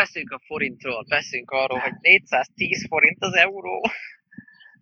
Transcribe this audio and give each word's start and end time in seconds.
beszéljünk 0.00 0.32
a 0.32 0.40
forintról, 0.46 1.04
beszéljünk 1.08 1.50
arról, 1.50 1.78
hogy 1.78 1.96
410 2.00 2.86
forint 2.88 3.22
az 3.22 3.34
euró. 3.34 3.80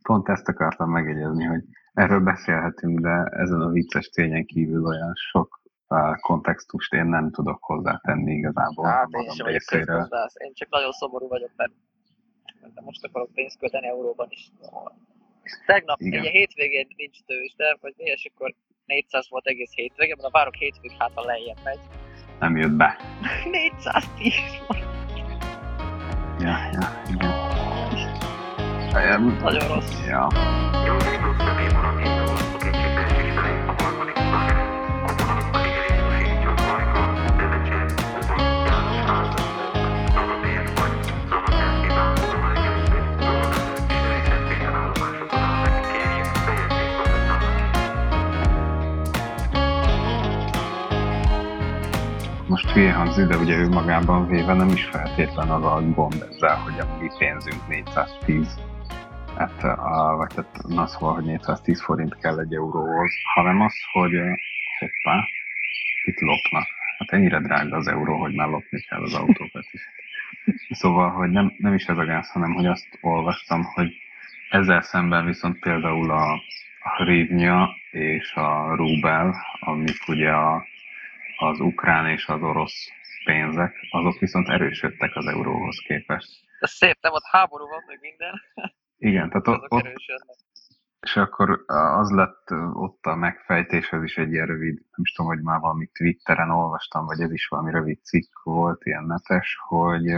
Pont 0.03 0.29
ezt 0.29 0.49
akartam 0.49 0.91
megjegyezni, 0.91 1.45
hogy 1.45 1.63
erről 1.93 2.21
beszélhetünk, 2.21 3.01
de 3.01 3.17
ezen 3.43 3.61
a 3.61 3.71
vicces 3.71 4.07
tényen 4.09 4.45
kívül 4.45 4.85
olyan 4.85 5.13
sok 5.15 5.63
kontextust 6.21 6.93
én 6.93 7.07
nem 7.07 7.31
tudok 7.31 7.65
hozzátenni 7.65 8.33
igazából. 8.33 8.87
Hát 8.87 9.09
én 9.11 9.31
sem 9.31 9.47
vagyok 9.47 9.63
közgazdász, 9.67 10.35
én 10.39 10.53
csak 10.55 10.69
nagyon 10.71 10.93
szomorú 10.93 11.29
vagyok, 11.29 11.51
mert 11.57 11.73
most 12.81 13.05
akarok 13.05 13.33
pénzt 13.33 13.59
költeni 13.59 13.87
euróban 13.87 14.27
is. 14.31 14.51
Tegnap, 15.67 16.01
Igen. 16.01 16.21
ugye 16.21 16.31
hétvégén 16.31 16.87
nincs 16.97 17.19
tőzs, 17.27 17.55
de 17.57 17.77
vagy 17.81 17.95
mi, 17.97 18.05
és 18.05 18.31
akkor 18.35 18.55
400 18.87 19.27
volt 19.31 19.47
egész 19.47 19.73
hétvégén, 19.75 20.15
mert 20.17 20.29
a 20.29 20.39
várok 20.39 20.55
hétvég 20.55 20.93
hát 20.99 21.11
a 21.15 21.25
lejjebb 21.25 21.59
megy. 21.65 21.81
Nem 22.39 22.57
jött 22.57 22.77
be. 22.77 22.97
410 23.51 24.33
Ja, 24.69 24.84
ja, 26.45 26.57
igen. 27.09 27.33
Nagyon 29.43 29.69
rossz. 29.69 30.07
Ja. 30.07 30.29
Most 52.49 52.71
hülye 52.71 52.93
hangzik, 52.93 53.27
de 53.27 53.37
ugye 53.37 53.57
ő 53.57 53.69
magában 53.69 54.27
véve 54.27 54.55
nem 54.55 54.69
is 54.69 54.85
feltétlen 54.85 55.49
az 55.51 55.65
a 55.65 55.83
gond 55.95 56.27
ezzel, 56.31 56.57
hogy 56.57 56.79
a 56.79 56.97
mi 57.01 57.11
pénzünk 57.19 57.69
410 57.69 58.59
hát, 59.37 59.63
a, 59.65 60.15
vagy 60.17 60.29
tehát 60.35 60.57
az, 60.77 60.91
szóval, 60.91 61.15
hogy 61.15 61.25
410 61.25 61.83
forint 61.83 62.19
kell 62.19 62.39
egy 62.39 62.55
euróhoz, 62.55 63.13
hanem 63.35 63.61
az, 63.61 63.75
hogy 63.93 64.13
hoppá, 64.79 65.25
itt 66.05 66.21
lopnak. 66.21 66.67
Hát 66.99 67.11
ennyire 67.11 67.41
drága 67.41 67.77
az 67.77 67.87
euró, 67.87 68.17
hogy 68.17 68.35
már 68.35 68.49
lopni 68.49 68.81
kell 68.81 69.03
az 69.03 69.15
autókat 69.15 69.67
is. 69.71 69.81
Szóval, 70.71 71.11
hogy 71.11 71.31
nem, 71.31 71.55
nem 71.59 71.75
is 71.75 71.85
ez 71.85 71.99
a 71.99 72.05
gáz, 72.05 72.31
hanem 72.31 72.53
hogy 72.53 72.67
azt 72.67 72.99
olvastam, 73.01 73.63
hogy 73.63 73.93
ezzel 74.51 74.81
szemben 74.81 75.25
viszont 75.25 75.59
például 75.59 76.11
a, 76.11 76.33
a 76.81 77.03
hrivnya 77.03 77.71
és 77.91 78.35
a 78.35 78.75
rubel, 78.75 79.35
amik 79.61 80.09
ugye 80.09 80.31
a 80.31 80.67
az 81.37 81.61
ukrán 81.61 82.07
és 82.07 82.27
az 82.27 82.43
orosz 82.43 82.89
pénzek, 83.25 83.75
azok 83.91 84.19
viszont 84.19 84.49
erősödtek 84.49 85.11
az 85.15 85.27
euróhoz 85.27 85.79
képest. 85.87 86.31
Ez 86.59 86.71
szép, 86.71 86.97
nem 87.01 87.13
ott 87.13 87.27
háború 87.31 87.69
van, 87.69 87.83
meg 87.87 87.99
minden. 88.01 88.43
Igen, 88.99 89.29
tehát 89.29 89.49
ott, 89.49 89.71
ott 89.71 89.89
és 91.05 91.17
akkor 91.17 91.65
az 91.67 92.11
lett 92.11 92.51
ott 92.73 93.07
a 93.07 93.15
megfejtés, 93.15 93.93
ez 93.93 94.03
is 94.03 94.17
egy 94.17 94.33
ilyen 94.33 94.47
rövid, 94.47 94.75
nem 94.75 95.01
is 95.03 95.13
tudom, 95.13 95.31
hogy 95.31 95.43
már 95.43 95.61
valami 95.61 95.87
Twitteren 95.87 96.51
olvastam, 96.51 97.07
vagy 97.07 97.21
ez 97.21 97.33
is 97.33 97.47
valami 97.47 97.71
rövid 97.71 98.05
cikk 98.05 98.43
volt, 98.43 98.85
ilyen 98.85 99.05
netes, 99.05 99.57
hogy, 99.67 100.17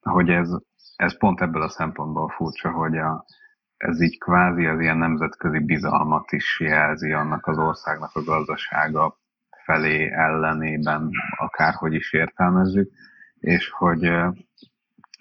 hogy 0.00 0.30
ez, 0.30 0.50
ez 0.96 1.18
pont 1.18 1.40
ebből 1.40 1.62
a 1.62 1.68
szempontból 1.68 2.28
furcsa, 2.28 2.70
hogy 2.70 2.96
a, 2.96 3.24
ez 3.76 4.00
így 4.00 4.18
kvázi 4.18 4.66
az 4.66 4.80
ilyen 4.80 4.98
nemzetközi 4.98 5.58
bizalmat 5.58 6.32
is 6.32 6.60
jelzi 6.60 7.12
annak 7.12 7.46
az 7.46 7.58
országnak 7.58 8.10
a 8.14 8.24
gazdasága 8.24 9.18
felé 9.68 10.10
ellenében, 10.12 11.10
akárhogy 11.36 11.94
is 11.94 12.12
értelmezzük, 12.12 12.90
és 13.38 13.70
hogy 13.70 14.04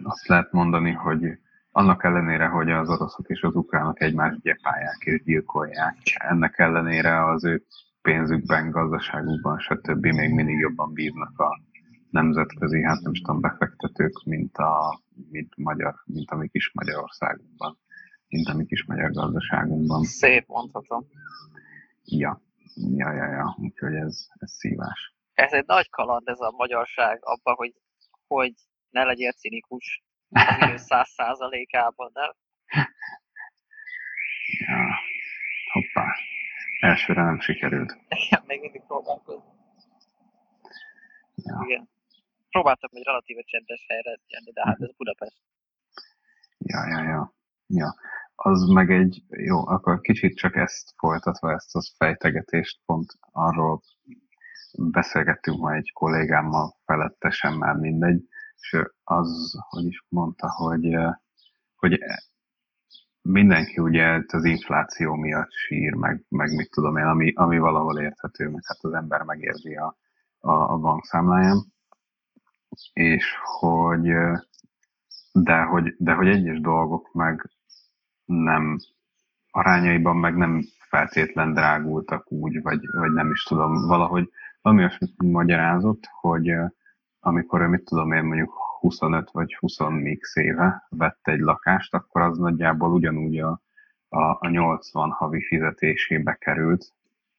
azt 0.03 0.27
lehet 0.27 0.51
mondani, 0.51 0.91
hogy 0.91 1.39
annak 1.71 2.03
ellenére, 2.03 2.47
hogy 2.47 2.71
az 2.71 2.89
oroszok 2.89 3.29
és 3.29 3.41
az 3.41 3.55
ukránok 3.55 4.01
egymást 4.01 4.41
gyepálják 4.41 4.97
és 4.99 5.23
gyilkolják, 5.23 5.95
ennek 6.17 6.59
ellenére 6.59 7.25
az 7.25 7.45
ő 7.45 7.63
pénzükben, 8.01 8.69
gazdaságukban, 8.71 9.59
stb. 9.59 10.05
még 10.05 10.33
mindig 10.33 10.57
jobban 10.57 10.93
bíznak 10.93 11.39
a 11.39 11.61
nemzetközi, 12.09 12.81
hát 12.81 13.01
nem 13.01 13.11
is 13.11 13.21
tudom, 13.21 13.41
befektetők, 13.41 14.23
mint 14.25 14.57
a, 14.57 15.01
mint, 15.31 15.53
magyar, 15.57 15.95
mint 16.05 16.31
a 16.31 16.35
mi 16.35 16.47
kis 16.47 16.71
Magyarországunkban, 16.73 17.77
mint 18.27 18.47
a 18.47 18.55
mi 18.55 18.65
kis 18.65 18.85
magyar 18.85 19.11
gazdaságunkban. 19.11 20.03
Szép 20.03 20.47
mondhatom. 20.47 21.05
Ja. 22.03 22.41
Ja, 22.79 23.11
ja, 23.11 23.31
ja, 23.31 23.55
úgyhogy 23.59 23.95
ez, 23.95 24.27
ez 24.33 24.51
szívás. 24.51 25.13
Ez 25.33 25.51
egy 25.51 25.65
nagy 25.65 25.89
kaland 25.89 26.27
ez 26.27 26.39
a 26.39 26.51
magyarság 26.51 27.19
abban, 27.21 27.55
hogy, 27.55 27.73
hogy 28.27 28.53
ne 28.89 29.03
legyél 29.03 29.31
cinikus 29.31 30.03
száz 30.75 31.09
százalékában, 31.09 32.11
nem? 32.13 32.31
Ja, 34.59 34.99
hoppá. 35.71 36.15
Elsőre 36.79 37.23
nem 37.23 37.39
sikerült. 37.39 37.97
Igen, 38.09 38.43
még 38.45 38.61
mindig 38.61 38.81
próbálkozom. 38.81 39.43
Ja. 41.35 41.61
Igen. 41.65 41.89
Próbáltam 42.49 42.89
egy 42.93 43.03
relatíve 43.03 43.41
csendes 43.41 43.85
helyre 43.87 44.19
jönni, 44.27 44.51
de 44.51 44.61
hát 44.65 44.81
ez 44.81 44.95
Budapest. 44.95 45.41
Ja, 46.57 46.87
ja, 46.87 47.03
ja. 47.03 47.33
ja 47.67 47.95
az 48.39 48.67
meg 48.67 48.91
egy, 48.91 49.23
jó, 49.29 49.67
akkor 49.67 50.01
kicsit 50.01 50.37
csak 50.37 50.55
ezt 50.55 50.93
folytatva, 50.97 51.51
ezt 51.51 51.75
az 51.75 51.93
fejtegetést, 51.97 52.79
pont 52.85 53.13
arról 53.31 53.81
beszélgettünk 54.77 55.59
ma 55.59 55.73
egy 55.73 55.91
kollégámmal, 55.93 56.77
felettesen 56.85 57.53
már 57.53 57.75
mindegy, 57.75 58.23
és 58.55 58.81
az, 59.03 59.59
hogy 59.69 59.85
is 59.85 60.05
mondta, 60.09 60.51
hogy, 60.51 60.97
hogy 61.75 61.99
mindenki 63.21 63.77
ugye 63.81 64.23
az 64.27 64.43
infláció 64.43 65.13
miatt 65.13 65.51
sír, 65.51 65.93
meg, 65.93 66.25
meg 66.29 66.55
mit 66.55 66.69
tudom 66.71 66.97
én, 66.97 67.05
ami, 67.05 67.33
ami 67.35 67.57
valahol 67.57 67.99
érthető, 67.99 68.49
meg 68.49 68.61
hát 68.65 68.77
az 68.81 68.93
ember 68.93 69.21
megérzi 69.21 69.75
a, 69.75 69.97
a, 70.37 70.51
a 70.51 70.77
bankszámláján, 70.77 71.73
és 72.93 73.33
hogy 73.59 74.11
de 75.31 75.61
hogy, 75.61 75.95
de 75.97 76.13
hogy 76.13 76.27
egyes 76.27 76.59
dolgok 76.59 77.13
meg 77.13 77.56
nem 78.27 78.77
arányaiban 79.51 80.15
meg 80.15 80.35
nem 80.35 80.61
feltétlen 80.89 81.53
drágultak 81.53 82.31
úgy, 82.31 82.61
vagy, 82.61 82.79
vagy 82.91 83.11
nem 83.11 83.31
is 83.31 83.43
tudom, 83.43 83.87
valahogy 83.87 84.29
valami 84.61 84.81
olyasmit 84.81 85.21
magyarázott, 85.21 86.09
hogy 86.19 86.53
amikor 87.19 87.67
mit 87.67 87.83
tudom 87.83 88.11
én 88.11 88.23
mondjuk 88.23 88.53
25 88.79 89.31
vagy 89.31 89.55
20 89.59 89.77
mix 89.89 90.35
éve 90.35 90.87
vett 90.89 91.27
egy 91.27 91.39
lakást, 91.39 91.93
akkor 91.93 92.21
az 92.21 92.37
nagyjából 92.37 92.93
ugyanúgy 92.93 93.39
a, 93.39 93.61
a, 94.09 94.21
a 94.39 94.49
80 94.49 95.09
havi 95.09 95.41
fizetésébe 95.41 96.33
került, 96.33 96.93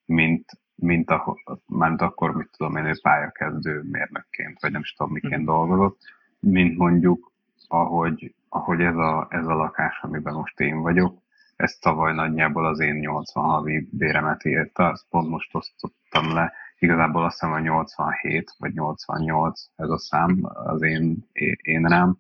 mint, 0.04 0.44
mint, 0.74 1.10
a, 1.10 1.36
mint 1.66 2.00
akkor, 2.00 2.36
mit 2.36 2.50
tudom 2.56 2.76
én, 2.76 2.86
ő 2.86 2.92
pályakezdő 3.02 3.82
mérnökként, 3.82 4.60
vagy 4.60 4.72
nem 4.72 4.80
is 4.80 4.92
tudom, 4.92 5.12
miként 5.12 5.42
mhm. 5.42 5.44
dolgozott, 5.44 5.98
mint 6.40 6.78
mondjuk, 6.78 7.32
ahogy 7.68 8.34
ahogy 8.48 8.80
ez 8.80 8.96
a, 8.96 9.26
ez 9.30 9.46
a 9.46 9.54
lakás, 9.54 9.98
amiben 10.02 10.34
most 10.34 10.60
én 10.60 10.80
vagyok, 10.80 11.18
ez 11.56 11.78
tavaly 11.78 12.14
nagyjából 12.14 12.66
az 12.66 12.80
én 12.80 12.94
80 12.94 13.44
havi 13.44 13.88
béremet 13.92 14.44
érte, 14.44 14.88
azt 14.88 15.06
pont 15.10 15.28
most 15.28 15.54
osztottam 15.54 16.34
le, 16.34 16.52
igazából 16.78 17.24
azt 17.24 17.40
hiszem 17.40 17.54
a 17.54 17.58
87 17.58 18.54
vagy 18.58 18.72
88 18.72 19.60
ez 19.76 19.88
a 19.88 19.98
szám 19.98 20.38
az 20.42 20.82
én, 20.82 21.28
én 21.62 21.84
rám 21.84 22.16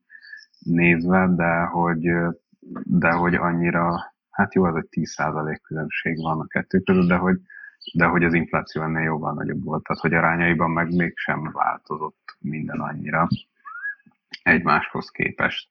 nézve, 0.58 1.28
de 1.36 1.64
hogy, 1.64 2.10
de 2.84 3.10
hogy 3.10 3.34
annyira, 3.34 4.14
hát 4.30 4.54
jó, 4.54 4.64
az 4.64 4.76
egy 4.76 4.88
10% 4.90 5.58
különbség 5.62 6.16
van 6.22 6.40
a 6.40 6.46
kettő 6.46 6.80
között, 6.80 7.08
de 7.08 7.16
hogy, 7.16 7.40
de 7.94 8.06
hogy 8.06 8.24
az 8.24 8.34
infláció 8.34 8.82
ennél 8.82 9.02
jóval 9.02 9.32
nagyobb 9.32 9.64
volt, 9.64 9.82
tehát 9.82 10.02
hogy 10.02 10.14
arányaiban 10.14 10.70
meg 10.70 10.94
mégsem 10.94 11.50
változott 11.52 12.36
minden 12.40 12.80
annyira 12.80 13.28
egymáshoz 14.42 15.10
képest. 15.10 15.68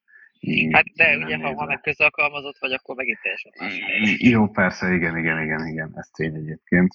Hát 0.71 0.85
de 0.95 1.17
ugye, 1.17 1.37
ha, 1.37 1.55
ha 1.55 1.65
meg 1.65 1.81
közalkalmazott 1.81 2.57
vagy, 2.57 2.71
akkor 2.71 2.95
megint 2.95 3.19
teljesen 3.21 3.51
más. 3.59 3.79
Jó, 4.17 4.47
persze, 4.47 4.93
igen, 4.93 5.17
igen, 5.17 5.43
igen, 5.43 5.67
igen, 5.67 5.91
ez 5.95 6.07
tény 6.07 6.35
egyébként. 6.35 6.93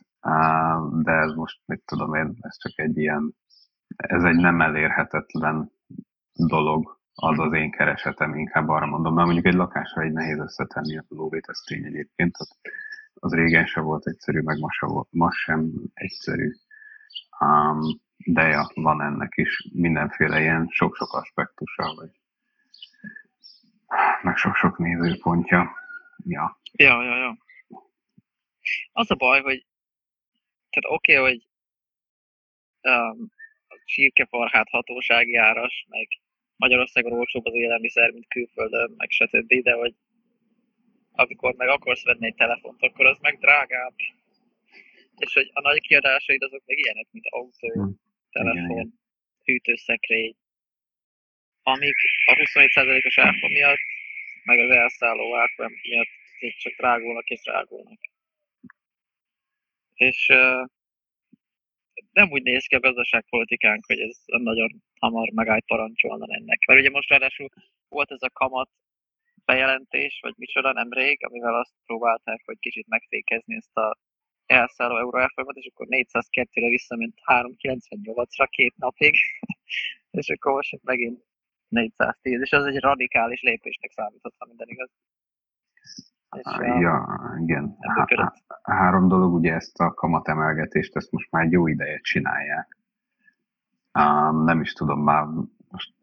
De 1.03 1.13
ez 1.13 1.33
most, 1.33 1.61
mit 1.65 1.83
tudom 1.85 2.15
én, 2.15 2.37
ez 2.41 2.59
csak 2.59 2.79
egy 2.79 2.99
ilyen, 2.99 3.35
ez 3.97 4.23
egy 4.23 4.37
nem 4.37 4.61
elérhetetlen 4.61 5.73
dolog, 6.33 7.01
az 7.15 7.39
az 7.39 7.53
én 7.53 7.71
keresetem, 7.71 8.35
inkább 8.35 8.69
arra 8.69 8.87
mondom, 8.87 9.15
mert 9.15 9.27
mondjuk 9.27 9.47
egy 9.47 9.55
lakásra 9.55 10.03
egy 10.03 10.13
nehéz 10.13 10.39
összetenni 10.39 10.97
a 10.97 11.05
lóvét, 11.09 11.49
ez 11.49 11.59
tény 11.59 11.85
egyébként, 11.85 12.37
az 13.15 13.33
régen 13.33 13.67
se 13.67 13.81
volt 13.81 14.07
egyszerű, 14.07 14.41
meg 14.41 14.59
ma, 14.59 14.71
se 14.71 14.87
volt, 14.87 15.09
ma 15.11 15.31
sem 15.33 15.73
egyszerű. 15.95 16.51
Um, 17.41 18.01
de 18.25 18.43
ja, 18.43 18.71
van 18.75 19.03
ennek 19.03 19.33
is 19.37 19.69
mindenféle 19.73 20.41
ilyen 20.41 20.69
sok-sok 20.71 21.13
aspektusa, 21.13 21.95
vagy 21.95 22.11
meg 24.23 24.37
sok-sok 24.37 24.79
nézőpontja. 24.79 25.77
Ja. 26.25 26.61
Ja, 26.73 27.03
ja, 27.03 27.17
ja. 27.17 27.37
Az 28.93 29.11
a 29.11 29.15
baj, 29.15 29.41
hogy 29.41 29.67
tehát 30.71 30.97
oké, 30.97 31.17
okay, 31.19 31.31
hogy 31.31 31.47
um, 32.93 33.31
a 33.69 33.83
csirkefarhát 33.85 34.69
hatósági 34.69 35.37
áras, 35.37 35.87
meg 35.89 36.09
Magyarországon 36.57 37.13
olcsóbb 37.13 37.47
az 37.47 37.55
élelmiszer, 37.55 38.11
mint 38.11 38.29
külföldön, 38.29 38.95
meg 38.97 39.11
stb. 39.11 39.55
De 39.63 39.73
hogy 39.73 39.95
amikor 41.13 41.55
meg 41.55 41.69
akarsz 41.69 42.05
venni 42.05 42.27
egy 42.27 42.35
telefont, 42.35 42.83
akkor 42.83 43.07
az 43.07 43.19
meg 43.21 43.39
drágább. 43.39 43.95
És 45.17 45.35
hogy 45.35 45.51
a 45.53 45.61
nagy 45.61 45.81
kiadásaid 45.81 46.43
azok 46.43 46.63
meg 46.67 46.79
ilyenek, 46.79 47.07
mint 47.11 47.27
autó, 47.29 47.73
hmm. 47.73 48.01
Telefon, 48.33 49.01
hűtőszekrény, 49.45 50.35
amik 51.63 51.97
a 52.27 52.33
27%-os 52.33 53.19
áfa 53.19 53.49
miatt, 53.49 53.79
meg 54.45 54.59
az 54.59 54.71
elszálló 54.71 55.37
áfa 55.37 55.71
miatt 55.83 56.21
csak 56.59 56.73
drágulnak 56.77 57.29
és 57.29 57.41
drágulnak. 57.41 58.01
És 59.95 60.29
uh, 60.29 60.69
nem 62.13 62.31
úgy 62.31 62.43
néz 62.43 62.67
ki 62.67 62.75
a 62.75 62.81
gazdaságpolitikánk, 62.81 63.87
hogy 63.87 64.01
ez 64.01 64.23
nagyon 64.27 64.83
hamar 64.99 65.29
megállt 65.29 65.67
parancsolna 65.67 66.35
ennek. 66.35 66.67
Mert 66.67 66.81
ugye 66.81 66.91
most 66.91 67.09
ráadásul 67.09 67.49
volt 67.89 68.11
ez 68.11 68.23
a 68.23 68.31
kamat 68.31 68.71
bejelentés, 69.45 70.19
vagy 70.23 70.35
micsoda 70.37 70.73
nemrég, 70.73 71.25
amivel 71.25 71.55
azt 71.55 71.75
próbálták, 71.87 72.43
hogy 72.45 72.59
kicsit 72.59 72.87
megfékezni 72.89 73.55
ezt 73.55 73.77
a 73.77 73.97
elszálló 74.53 74.97
euró 74.99 75.19
elfolyamat, 75.19 75.57
és 75.57 75.71
akkor 75.73 75.87
402-re 75.91 76.69
visszament 76.69 77.15
398-ra 77.25 78.47
két 78.51 78.75
napig, 78.77 79.15
és 80.21 80.29
akkor 80.29 80.53
most 80.53 80.81
megint 80.83 81.25
410, 81.69 82.41
és 82.41 82.53
az 82.53 82.65
egy 82.65 82.81
radikális 82.81 83.43
lépésnek 83.43 83.91
számíthat, 83.91 84.35
ha 84.39 84.47
minden 84.47 84.69
igaz. 84.69 84.91
És, 86.37 86.81
ja, 86.81 87.07
igen. 87.43 87.77
Há- 87.81 88.35
három 88.63 89.09
dolog, 89.09 89.35
ugye 89.35 89.55
ezt 89.55 89.81
a 89.81 89.95
kamatemelgetést, 89.95 90.97
ezt 90.97 91.11
most 91.11 91.31
már 91.31 91.45
egy 91.45 91.53
jó 91.53 91.67
ideje 91.67 91.99
csinálják. 91.99 92.79
Um, 93.99 94.45
nem 94.45 94.61
is 94.61 94.73
tudom 94.73 95.03
már 95.03 95.27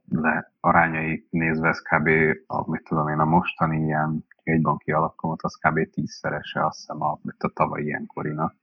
le, 0.10 0.54
arányai 0.60 1.28
nézve, 1.30 1.68
ez 1.68 1.82
kb. 1.82 2.10
A, 2.48 2.72
mit 2.72 2.84
tudom 2.84 3.08
én, 3.08 3.20
a 3.20 3.26
mostani 3.26 3.84
ilyen 3.84 4.26
jegybanki 4.44 4.92
alapkamat, 4.92 5.42
az 5.42 5.56
kb. 5.56 5.90
tízszerese 5.90 6.66
azt 6.66 6.78
hiszem 6.78 7.02
a, 7.02 7.20
a 7.38 7.52
tavalyi 7.54 7.86
ilyenkorinak, 7.86 8.56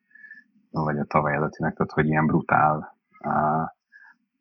vagy 0.70 0.98
a 0.98 1.04
tavaly 1.04 1.34
előttinek, 1.34 1.74
tehát 1.74 1.92
hogy 1.92 2.06
ilyen 2.06 2.26
brutál 2.26 2.96
uh, 3.24 3.68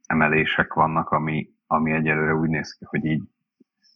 emelések 0.05 0.73
vannak, 0.73 1.09
ami, 1.09 1.49
ami 1.67 1.91
egyelőre 1.91 2.35
úgy 2.35 2.49
néz 2.49 2.71
ki, 2.71 2.85
hogy 2.85 3.05
így 3.05 3.23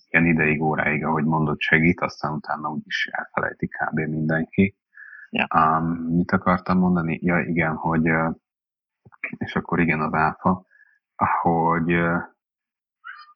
ilyen 0.10 0.26
ideig, 0.26 0.62
óráig, 0.62 1.06
ahogy 1.06 1.26
mondott, 1.26 1.60
segít, 1.60 2.02
aztán 2.02 2.34
utána 2.34 2.70
úgyis 2.70 3.10
elfelejti 3.12 3.68
kb. 3.68 4.00
mindenki. 4.00 4.76
Ja. 5.30 5.48
Um, 5.56 5.86
mit 6.16 6.32
akartam 6.32 6.78
mondani? 6.78 7.20
Ja, 7.22 7.40
igen, 7.40 7.76
hogy 7.76 8.12
és 9.38 9.56
akkor 9.56 9.80
igen, 9.80 10.02
az 10.02 10.14
áfa, 10.14 10.66
hogy 11.42 11.94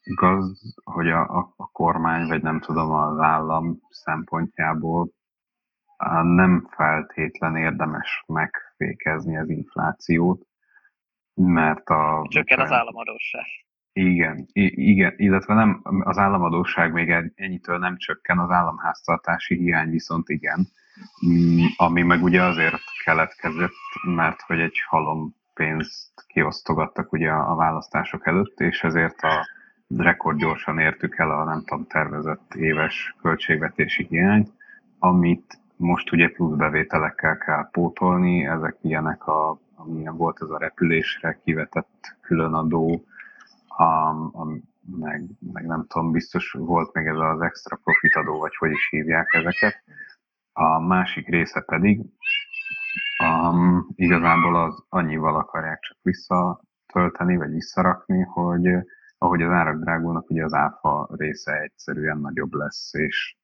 igaz, 0.03 0.75
hogy 0.83 1.09
a, 1.09 1.21
a, 1.55 1.69
kormány, 1.71 2.27
vagy 2.27 2.41
nem 2.41 2.59
tudom, 2.59 2.91
az 2.91 3.19
állam 3.19 3.79
szempontjából 3.89 5.09
nem 6.23 6.67
feltétlen 6.69 7.55
érdemes 7.55 8.23
megfékezni 8.27 9.38
az 9.38 9.50
inflációt, 9.50 10.45
mert 11.33 11.89
a... 11.89 12.25
Csökken 12.29 12.59
az 12.59 12.71
államadóság. 12.71 13.45
Igen, 13.94 14.47
igen, 14.53 15.13
illetve 15.17 15.53
nem, 15.53 15.81
az 15.83 16.17
államadóság 16.17 16.94
még 16.94 17.09
ennyitől 17.35 17.77
nem 17.77 17.97
csökken, 17.97 18.39
az 18.39 18.49
államháztartási 18.49 19.56
hiány 19.56 19.89
viszont 19.89 20.29
igen, 20.29 20.67
mm, 21.27 21.65
ami 21.75 22.01
meg 22.01 22.23
ugye 22.23 22.44
azért 22.44 22.81
keletkezett, 23.03 23.71
mert 24.15 24.41
hogy 24.41 24.59
egy 24.59 24.79
halom 24.88 25.35
pénzt 25.53 26.25
kiosztogattak 26.27 27.11
ugye 27.11 27.31
a 27.31 27.56
választások 27.56 28.27
előtt, 28.27 28.59
és 28.59 28.83
ezért 28.83 29.21
a 29.21 29.47
rekordgyorsan 29.98 30.80
értük 30.80 31.18
el 31.18 31.31
a 31.31 31.44
nem 31.44 31.63
tudom 31.66 31.88
tervezett 31.88 32.54
éves 32.54 33.16
költségvetési 33.22 34.06
hiányt, 34.10 34.51
amit 35.00 35.57
most 35.75 36.12
ugye 36.12 36.30
plusz 36.30 36.57
bevételekkel 36.57 37.38
kell 37.38 37.69
pótolni, 37.72 38.45
ezek 38.45 38.75
ilyenek, 38.81 39.28
a, 39.28 39.60
amilyen 39.75 40.18
volt 40.18 40.38
ez 40.42 40.50
a 40.50 40.57
repülésre 40.57 41.40
kivetett 41.44 42.18
különadó, 42.22 43.04
a, 43.68 43.84
a, 43.84 44.48
meg, 45.00 45.25
meg 45.54 45.66
nem 45.66 45.86
tudom, 45.88 46.12
biztos 46.12 46.51
volt 46.51 46.94
még 46.94 47.06
ez 47.06 47.18
az 47.18 47.42
extra 47.42 47.80
profit 47.84 48.16
adó, 48.16 48.40
vagy 48.40 48.56
hogy 48.56 48.72
is 48.72 48.88
hívják 48.90 49.34
ezeket. 49.34 49.84
A 50.54 50.80
másik 50.80 51.28
része 51.28 51.62
pedig 51.62 52.01
um, 53.24 53.88
igazából 53.95 54.56
az 54.56 54.84
annyival 54.90 55.36
akarják 55.36 55.80
csak 55.80 55.98
visszatölteni, 56.01 57.38
vagy 57.38 57.51
visszarakni, 57.51 58.22
hogy 58.22 58.68
ahogy 59.23 59.41
az 59.41 59.51
árak 59.51 59.79
drágulnak, 59.79 60.29
ugye 60.29 60.43
az 60.43 60.53
áfa 60.53 61.09
része 61.11 61.61
egyszerűen 61.61 62.17
nagyobb 62.17 62.53
lesz, 62.53 62.93
és, 62.93 63.35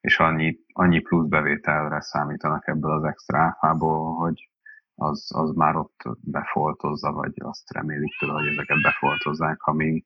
és 0.00 0.18
annyi, 0.18 0.58
annyi 0.72 1.00
plusz 1.00 1.28
bevételre 1.28 2.00
számítanak 2.00 2.66
ebből 2.68 2.90
az 2.90 3.04
extra 3.04 3.38
áfából, 3.38 4.14
hogy 4.14 4.50
az, 4.94 5.30
az 5.34 5.50
már 5.54 5.76
ott 5.76 6.02
befoltozza, 6.20 7.12
vagy 7.12 7.32
azt 7.36 7.72
remélik 7.72 8.18
tőle, 8.18 8.32
hogy 8.32 8.46
ezeket 8.46 8.82
befoltozzák, 8.82 9.62
ami, 9.62 10.04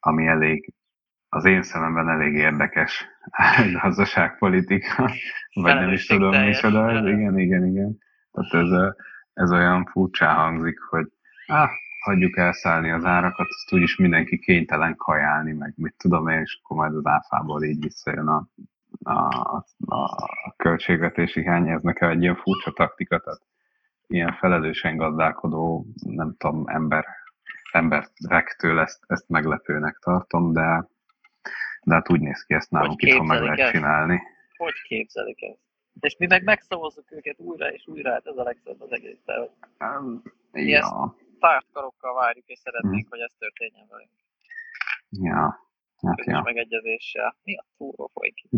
ami 0.00 0.26
elég, 0.26 0.74
az 1.28 1.44
én 1.44 1.62
szememben 1.62 2.08
elég 2.08 2.34
érdekes 2.34 3.06
gazdaságpolitika, 3.82 5.10
vagy 5.54 5.74
nem 5.74 5.92
is 5.92 6.06
tudom, 6.06 6.40
micsoda 6.40 6.90
ez, 6.90 7.04
igen, 7.04 7.38
igen, 7.38 7.66
igen. 7.66 7.98
Tehát 8.32 8.66
ez, 8.66 8.94
ez 9.32 9.52
olyan 9.52 9.84
furcsa 9.84 10.26
hangzik, 10.26 10.78
hogy 10.80 11.06
ah, 11.46 11.68
hagyjuk 12.08 12.36
elszállni 12.36 12.90
az 12.90 13.04
árakat, 13.04 13.46
azt 13.48 13.72
úgyis 13.72 13.96
mindenki 13.96 14.38
kénytelen 14.38 14.96
kajálni, 14.96 15.52
meg 15.52 15.72
mit 15.76 15.94
tudom 15.96 16.28
én, 16.28 16.40
és 16.40 16.60
akkor 16.62 16.76
majd 16.76 16.94
az 16.94 17.06
áfából 17.06 17.62
így 17.62 17.80
visszajön 17.80 18.28
a, 18.28 18.48
a, 19.02 19.12
a, 19.86 19.96
a 20.44 20.54
költségvetési 20.56 21.40
hiány. 21.40 21.68
Ez 21.68 21.82
nekem 21.82 22.10
egy 22.10 22.22
ilyen 22.22 22.36
furcsa 22.36 22.72
taktika, 22.72 23.18
tehát 23.18 23.40
ilyen 24.06 24.32
felelősen 24.32 24.96
gazdálkodó, 24.96 25.86
nem 26.04 26.34
tudom, 26.38 26.64
ember, 26.66 27.04
emberektől 27.72 28.78
ezt, 28.78 29.00
ezt 29.06 29.28
meglepőnek 29.28 29.98
tartom, 29.98 30.52
de, 30.52 30.88
de 31.82 31.94
hát 31.94 32.10
úgy 32.10 32.20
néz 32.20 32.42
ki, 32.42 32.54
ezt 32.54 32.70
nálunk 32.70 33.02
itthon 33.02 33.26
meg 33.26 33.42
lehet 33.42 33.58
ezt? 33.58 33.72
csinálni. 33.72 34.20
Hogy 34.56 34.82
képzelik 34.82 35.42
ezt? 35.42 35.60
És 36.00 36.16
mi 36.18 36.26
meg 36.26 36.44
megszavazzuk 36.44 37.12
őket 37.12 37.38
újra 37.38 37.72
és 37.72 37.86
újra, 37.86 38.12
hát 38.12 38.26
ez 38.26 38.36
a 38.36 38.42
legszebb 38.42 38.80
az 38.80 38.92
egész. 38.92 39.18
mi 40.52 40.62
ja. 40.62 41.16
Tártkarokkal 41.38 42.14
várjuk, 42.14 42.46
és 42.46 42.58
szeretnénk, 42.58 43.00
hmm. 43.00 43.10
hogy 43.10 43.20
ez 43.20 43.32
történjen 43.38 43.86
velünk. 43.90 44.10
Ja, 45.10 45.58
hát 45.96 46.24
ja. 46.24 46.42
megegyezéssel. 46.42 47.36
Mi 47.42 47.56
a 47.56 47.64
túró 47.76 48.10
folyik? 48.12 48.48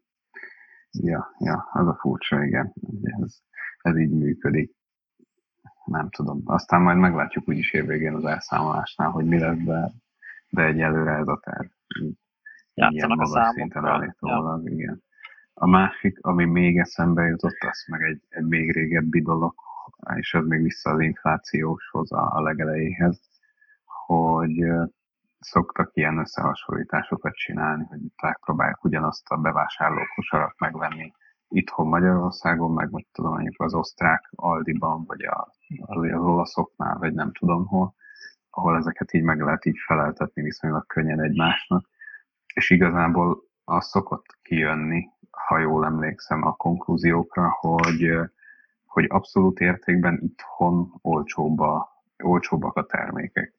ja, 1.10 1.34
ja, 1.38 1.68
az 1.72 1.86
a 1.86 1.96
furcsa, 2.00 2.44
igen. 2.44 2.72
Ez, 3.02 3.38
ez 3.78 3.96
így 3.96 4.10
működik. 4.10 4.72
Nem 5.84 6.10
tudom. 6.10 6.42
Aztán 6.44 6.82
majd 6.82 6.96
meglátjuk 6.96 7.48
úgyis 7.48 7.72
évvégén 7.72 8.14
az 8.14 8.24
elszámolásnál, 8.24 9.10
hogy 9.10 9.24
mi 9.24 9.38
lesz, 9.38 9.58
de, 9.58 9.90
de 10.48 10.62
egyelőre 10.62 11.12
ez 11.12 11.28
a 11.28 11.40
terv. 11.42 11.66
Ilyen 12.74 13.08
magas 13.08 13.48
szinten 13.54 13.84
állítólag, 13.84 14.64
ja. 14.64 14.72
igen. 14.72 15.02
A 15.54 15.66
másik, 15.66 16.18
ami 16.20 16.44
még 16.44 16.78
eszembe 16.78 17.22
jutott, 17.22 17.56
az 17.70 17.84
meg 17.86 18.02
egy, 18.02 18.22
egy 18.28 18.44
még 18.44 18.72
régebbi 18.72 19.22
dolog, 19.22 19.54
és 20.14 20.34
ez 20.34 20.44
még 20.44 20.62
vissza 20.62 20.90
az 20.90 21.00
inflációshoz 21.00 22.12
a, 22.12 22.40
legelejéhez, 22.40 23.20
hogy 24.06 24.64
szoktak 25.38 25.90
ilyen 25.96 26.18
összehasonlításokat 26.18 27.34
csinálni, 27.34 27.84
hogy 27.84 28.00
megpróbálják 28.22 28.84
ugyanazt 28.84 29.30
a 29.30 29.36
bevásárlókosarat 29.36 30.54
megvenni 30.58 31.12
itthon 31.48 31.86
Magyarországon, 31.86 32.72
meg 32.72 32.90
mit 32.90 33.08
tudom, 33.12 33.32
mondjuk 33.32 33.60
az 33.60 33.74
osztrák 33.74 34.30
Aldiban, 34.34 35.04
vagy 35.04 35.24
a, 35.24 35.48
az 35.80 35.96
olaszoknál, 36.12 36.98
vagy 36.98 37.14
nem 37.14 37.32
tudom 37.32 37.66
hol, 37.66 37.94
ahol 38.50 38.76
ezeket 38.76 39.12
így 39.12 39.22
meg 39.22 39.40
lehet 39.40 39.64
így 39.64 39.78
feleltetni 39.86 40.42
viszonylag 40.42 40.86
könnyen 40.86 41.20
egymásnak. 41.20 41.88
És 42.54 42.70
igazából 42.70 43.42
az 43.64 43.86
szokott 43.86 44.38
kijönni, 44.42 45.08
ha 45.46 45.58
jól 45.58 45.84
emlékszem 45.84 46.42
a 46.46 46.52
konklúziókra, 46.52 47.56
hogy, 47.60 48.12
hogy 48.86 49.04
abszolút 49.08 49.60
értékben 49.60 50.18
itthon 50.22 50.94
olcsóbba, 51.02 52.02
olcsóbbak 52.22 52.76
a 52.76 52.86
termékek. 52.86 53.54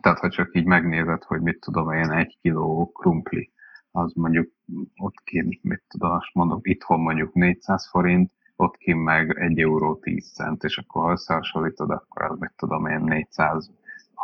Tehát, 0.00 0.18
ha 0.18 0.28
csak 0.28 0.54
így 0.54 0.64
megnézed, 0.64 1.22
hogy 1.22 1.40
mit 1.40 1.60
tudom 1.60 1.92
én, 1.92 2.10
egy 2.10 2.38
kiló 2.40 2.90
krumpli, 2.94 3.52
az 3.90 4.12
mondjuk 4.14 4.52
ott 4.96 5.20
kint, 5.24 5.62
mit 5.62 5.82
tudom, 5.88 6.10
azt 6.10 6.30
mondom, 6.32 6.58
itthon 6.62 7.00
mondjuk 7.00 7.34
400 7.34 7.88
forint, 7.88 8.32
ott 8.56 8.76
kint 8.76 9.04
meg 9.04 9.38
1 9.38 9.58
euró 9.60 9.96
10 9.96 10.32
cent, 10.32 10.64
és 10.64 10.78
akkor 10.78 11.02
ha 11.02 11.10
összehasonlítod, 11.10 11.90
akkor 11.90 12.22
az 12.22 12.38
mit 12.38 12.52
tudom 12.56 12.86
én 12.86 13.00
400 13.00 13.70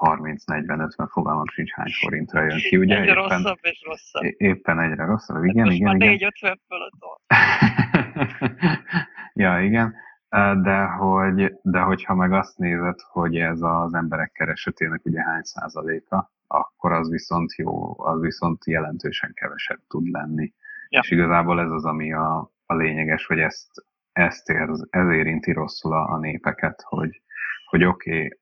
30-40-50 0.00 1.08
fogalmam 1.10 1.46
sincs 1.46 1.72
hány 1.72 1.92
forintra 2.00 2.42
jön 2.42 2.58
ki, 2.58 2.76
ugye? 2.76 2.96
Egyre 2.96 3.10
éppen, 3.10 3.22
rosszabb 3.22 3.58
és 3.60 3.82
rosszabb. 3.86 4.22
Éppen 4.36 4.80
egyre 4.80 5.04
rosszabb, 5.04 5.44
igen, 5.44 5.64
hát 5.64 5.74
igen, 5.74 5.96
most 5.96 6.02
igen. 6.02 6.18
Már 6.18 6.32
4-50 6.42 6.58
fölött 6.68 6.94
ja, 9.44 9.60
igen. 9.60 9.94
De, 10.62 10.84
hogy, 10.84 11.54
de 11.62 11.80
hogyha 11.80 12.14
meg 12.14 12.32
azt 12.32 12.58
nézed, 12.58 13.00
hogy 13.00 13.36
ez 13.36 13.60
az 13.62 13.94
emberek 13.94 14.32
keresetének 14.32 15.04
ugye 15.04 15.22
hány 15.22 15.42
százaléka, 15.42 16.32
akkor 16.46 16.92
az 16.92 17.10
viszont 17.10 17.54
jó, 17.54 18.00
az 18.04 18.20
viszont 18.20 18.66
jelentősen 18.66 19.32
kevesebb 19.34 19.80
tud 19.88 20.10
lenni. 20.10 20.52
Ja. 20.88 21.00
És 21.02 21.10
igazából 21.10 21.60
ez 21.60 21.70
az, 21.70 21.84
ami 21.84 22.12
a, 22.12 22.50
a 22.66 22.74
lényeges, 22.74 23.26
hogy 23.26 23.38
ezt, 23.38 23.84
ezt 24.12 24.48
érz, 24.48 24.86
ez 24.90 25.08
érinti 25.08 25.52
rosszul 25.52 25.92
a, 25.92 26.12
a 26.12 26.18
népeket, 26.18 26.82
hogy, 26.82 27.22
hogy 27.66 27.84
oké, 27.84 28.16
okay, 28.16 28.38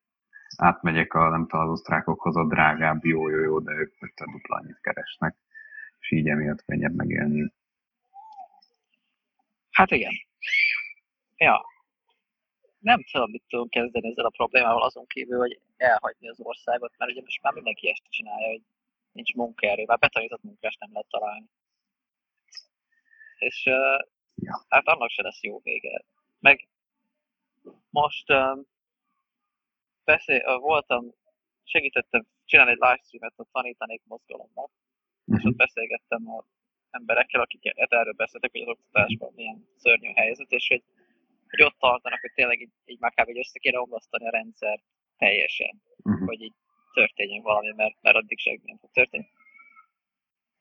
átmegyek 0.56 1.14
a, 1.14 1.28
nem 1.28 1.46
tudom, 1.46 1.66
az 1.66 1.72
osztrákokhoz 1.72 2.36
a 2.36 2.46
drágább, 2.46 3.04
jó, 3.04 3.28
jó, 3.28 3.38
jó, 3.38 3.60
de 3.60 3.72
ők 3.72 3.94
a 4.00 4.30
dupla 4.30 4.56
annyit 4.56 4.80
keresnek, 4.80 5.36
és 6.00 6.10
így 6.10 6.28
emiatt 6.28 6.64
könnyebb 6.64 6.94
megélni. 6.94 7.52
Hát 9.70 9.90
igen. 9.90 10.12
Ja. 11.36 11.64
Nem 12.78 13.04
tudom, 13.12 13.30
mit 13.30 13.42
tudunk 13.48 13.70
kezdeni 13.70 14.10
ezzel 14.10 14.24
a 14.24 14.36
problémával 14.36 14.82
azon 14.82 15.06
kívül, 15.06 15.38
hogy 15.38 15.60
elhagyni 15.76 16.28
az 16.28 16.40
országot, 16.40 16.92
mert 16.98 17.10
ugye 17.10 17.20
most 17.24 17.42
már 17.42 17.52
mindenki 17.52 17.88
ezt 17.88 18.02
csinálja, 18.08 18.48
hogy 18.48 18.62
nincs 19.12 19.34
munkaerő, 19.34 19.84
már 19.86 19.98
betanított 19.98 20.42
munkást 20.42 20.80
nem 20.80 20.92
lehet 20.92 21.08
találni. 21.08 21.46
És 23.38 23.64
uh, 23.66 24.08
ja. 24.34 24.64
hát 24.68 24.86
annak 24.86 25.10
se 25.10 25.22
lesz 25.22 25.42
jó 25.42 25.60
vége. 25.62 26.04
Meg 26.40 26.68
most 27.90 28.30
um, 28.30 28.66
beszél, 30.04 30.58
voltam, 30.58 31.14
segítettem 31.64 32.26
csinálni 32.44 32.70
egy 32.70 32.78
livestreamet, 32.80 33.32
hogy 33.36 33.46
tanítanék 33.52 34.02
mozgalomnak, 34.04 34.70
uh-huh. 34.70 35.36
és 35.36 35.42
mhm. 35.42 35.48
ott 35.48 35.56
beszélgettem 35.56 36.28
a 36.28 36.44
emberekkel, 36.90 37.40
akik 37.40 37.72
erről 37.74 38.12
beszéltek, 38.12 38.50
hogy 38.50 38.60
az 38.60 38.68
oktatásban 38.68 39.32
milyen 39.34 39.68
szörnyű 39.76 40.10
helyzet, 40.14 40.50
és 40.50 40.68
hogy, 40.68 40.82
hogy 41.48 41.62
ott 41.62 41.78
tartanak, 41.78 42.20
hogy 42.20 42.32
tényleg 42.32 42.60
így, 42.60 42.72
így 42.84 42.98
már 42.98 43.12
kb. 43.14 43.36
össze 43.36 43.58
kéne 43.58 43.78
omlasztani 43.78 44.26
a 44.26 44.30
rendszer 44.30 44.80
teljesen, 45.16 45.82
uh-huh. 45.96 46.26
hogy 46.26 46.40
így 46.40 46.54
történjen 46.92 47.42
valami, 47.42 47.72
mert, 47.76 47.96
mert 48.00 48.16
addig 48.16 48.38
semmi 48.38 48.60
nem 48.62 48.78
fog 48.78 48.90
történni. 48.90 49.28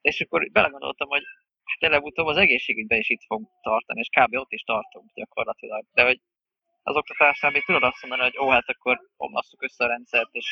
És 0.01 0.21
akkor 0.21 0.51
belegondoltam, 0.51 1.07
hogy 1.07 1.23
hát 1.63 1.91
előbb-utóbb 1.91 2.27
az 2.27 2.37
egészségügyben 2.37 2.99
is 2.99 3.09
itt 3.09 3.23
fogunk 3.25 3.49
tartani, 3.61 3.99
és 3.99 4.09
kb. 4.17 4.35
ott 4.35 4.51
is 4.51 4.61
tartunk 4.61 5.13
gyakorlatilag. 5.13 5.85
De 5.93 6.03
hogy 6.05 6.21
az 6.83 6.95
oktatásnál 6.95 7.51
még 7.51 7.65
tudod 7.65 7.83
azt 7.83 8.01
mondani, 8.01 8.21
hogy 8.21 8.45
ó, 8.45 8.49
hát 8.49 8.69
akkor 8.69 8.99
omlasszuk 9.17 9.61
össze 9.63 9.83
a 9.83 9.87
rendszert, 9.87 10.29
és 10.31 10.47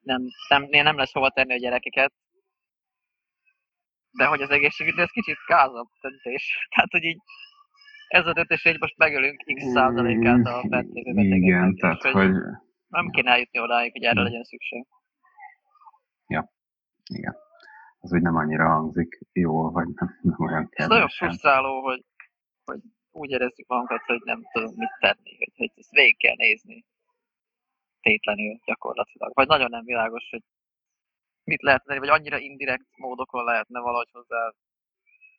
nem, 0.00 0.22
nem, 0.48 0.62
nem 0.70 0.96
lesz 0.96 1.12
hova 1.12 1.30
tenni 1.30 1.52
a 1.52 1.58
gyerekeket, 1.58 2.12
de 4.10 4.24
hogy 4.26 4.42
az 4.42 4.50
egészségügy, 4.50 4.98
ez 4.98 5.10
kicsit 5.10 5.36
gázabb 5.46 5.88
döntés. 6.00 6.58
Tehát, 6.74 6.90
hogy 6.90 7.02
így 7.02 7.20
ez 8.08 8.26
a 8.26 8.32
döntés, 8.32 8.62
hogy 8.62 8.78
most 8.78 8.96
megölünk 8.96 9.42
x 9.54 9.62
százalékát 9.64 10.46
a 10.46 10.66
betegeknek. 10.68 11.24
Igen, 11.24 11.76
tehát, 11.76 12.02
hogy, 12.02 12.12
hogy 12.12 12.32
nem 12.86 13.10
kéne 13.10 13.30
eljutni 13.30 13.60
odáig, 13.60 13.92
hogy 13.92 14.02
erre 14.02 14.22
legyen 14.22 14.44
szükség. 14.44 14.86
Ja, 16.26 16.52
igen. 17.04 17.36
Az 17.98 18.12
úgy 18.12 18.22
nem 18.22 18.36
annyira 18.36 18.68
hangzik 18.68 19.18
jól, 19.32 19.70
vagy 19.70 19.86
nem, 19.94 20.18
nem 20.22 20.36
olyan 20.38 20.68
Ez 20.70 20.88
nagyon 20.88 21.08
frusztráló, 21.08 21.82
hogy, 21.82 22.04
hogy 22.64 22.80
úgy 23.14 23.30
érezzük 23.30 23.66
magunkat, 23.66 24.02
hogy 24.02 24.20
nem 24.24 24.42
tudunk 24.52 24.76
mit 24.76 24.96
tenni, 25.00 25.36
hogy, 25.38 25.52
hogy 25.56 25.70
ezt 25.74 25.90
végig 25.90 26.16
kell 26.18 26.34
nézni 26.36 26.84
tétlenül 28.00 28.60
gyakorlatilag. 28.64 29.34
Vagy 29.34 29.46
nagyon 29.46 29.70
nem 29.70 29.84
világos, 29.84 30.30
hogy 30.30 30.42
mit 31.44 31.62
lehetne, 31.62 31.98
vagy 31.98 32.08
annyira 32.08 32.38
indirekt 32.38 32.96
módokon 32.96 33.44
lehetne 33.44 33.80
valahogy 33.80 34.10
hozzá 34.12 34.52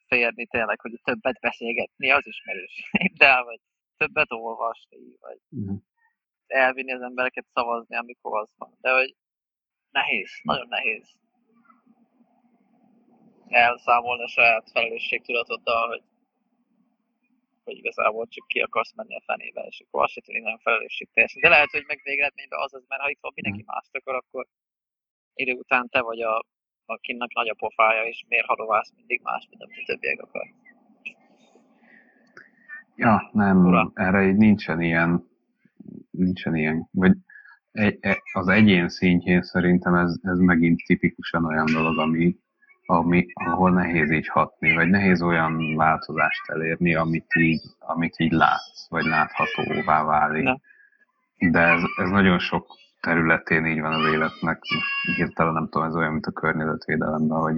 férni 0.07 0.45
tényleg, 0.45 0.79
hogy 0.79 0.99
többet 1.03 1.39
beszélgetni 1.39 2.11
az 2.11 2.27
ismerős. 2.27 2.89
De 3.17 3.43
vagy 3.43 3.59
többet 3.97 4.31
olvasni, 4.31 4.97
vagy 5.19 5.39
uh-huh. 5.49 5.77
elvinni 6.47 6.93
az 6.93 7.01
embereket 7.01 7.45
szavazni, 7.53 7.95
amikor 7.95 8.39
az 8.39 8.49
van. 8.57 8.77
De 8.81 8.93
hogy 8.93 9.15
nehéz, 9.89 10.39
nagyon 10.43 10.67
nehéz 10.67 11.15
elszámolni 13.47 14.23
a 14.23 14.27
saját 14.27 14.71
felelősségtudatoddal, 14.71 15.87
hogy, 15.87 16.03
hogy 17.65 17.77
igazából 17.77 18.27
csak 18.27 18.47
ki 18.47 18.59
akarsz 18.59 18.93
menni 18.95 19.15
a 19.15 19.23
fenébe, 19.25 19.61
és 19.61 19.83
akkor 19.85 20.03
azt 20.03 20.13
se 20.13 20.21
tűnik 20.21 20.43
nagyon 20.43 20.57
felelősségteljesen. 20.57 21.41
De 21.41 21.49
lehet, 21.49 21.71
hogy 21.71 21.83
meg 21.87 21.99
végeredményben 22.03 22.59
az 22.59 22.73
az, 22.73 22.83
mert 22.87 23.01
ha 23.01 23.09
itt 23.09 23.21
van 23.21 23.31
mindenki 23.35 23.63
mhm. 23.63 23.71
mást 23.71 23.95
akar, 23.95 24.15
akkor 24.15 24.45
idő 25.33 25.53
után 25.53 25.89
te 25.89 26.01
vagy 26.01 26.21
a, 26.21 26.45
akinek 26.85 27.33
nagy 27.33 27.49
a 27.49 27.53
pofája, 27.53 28.03
és 28.03 28.23
miért 28.27 28.45
hadovász 28.45 28.91
mindig 28.95 29.21
más, 29.23 29.47
mint 29.49 29.63
amit 29.63 29.77
a 29.77 29.85
többiek 29.85 30.21
akar. 30.21 30.47
Ja, 32.95 33.29
nem, 33.33 33.65
Ura. 33.65 33.91
erre 33.93 34.27
így 34.27 34.35
nincsen 34.35 34.81
ilyen, 34.81 35.29
nincsen 36.09 36.55
ilyen, 36.55 36.89
vagy 36.91 37.17
e, 37.71 37.97
az 38.33 38.47
egyén 38.47 38.89
szintjén 38.89 39.41
szerintem 39.41 39.95
ez, 39.95 40.19
ez 40.21 40.37
megint 40.37 40.81
tipikusan 40.85 41.45
olyan 41.45 41.65
dolog, 41.65 41.97
ami, 41.97 42.35
ami, 42.85 43.25
ahol 43.33 43.71
nehéz 43.71 44.11
így 44.11 44.27
hatni, 44.27 44.73
vagy 44.73 44.89
nehéz 44.89 45.21
olyan 45.21 45.75
változást 45.75 46.49
elérni, 46.49 46.95
amit 46.95 47.35
így, 47.35 47.61
amit 47.79 48.19
így 48.19 48.31
látsz, 48.31 48.89
vagy 48.89 49.05
láthatóvá 49.05 50.03
válik. 50.03 50.49
De 51.37 51.59
ez, 51.59 51.81
ez 51.95 52.09
nagyon 52.09 52.39
sok 52.39 52.65
területén 53.01 53.65
így 53.65 53.81
van 53.81 53.93
az 53.93 54.13
életnek. 54.13 54.61
Hirtelen 55.15 55.53
nem 55.53 55.69
tudom, 55.69 55.87
ez 55.87 55.95
olyan, 55.95 56.11
mint 56.11 56.25
a 56.25 56.31
környezetvédelemben, 56.31 57.37
hogy 57.37 57.55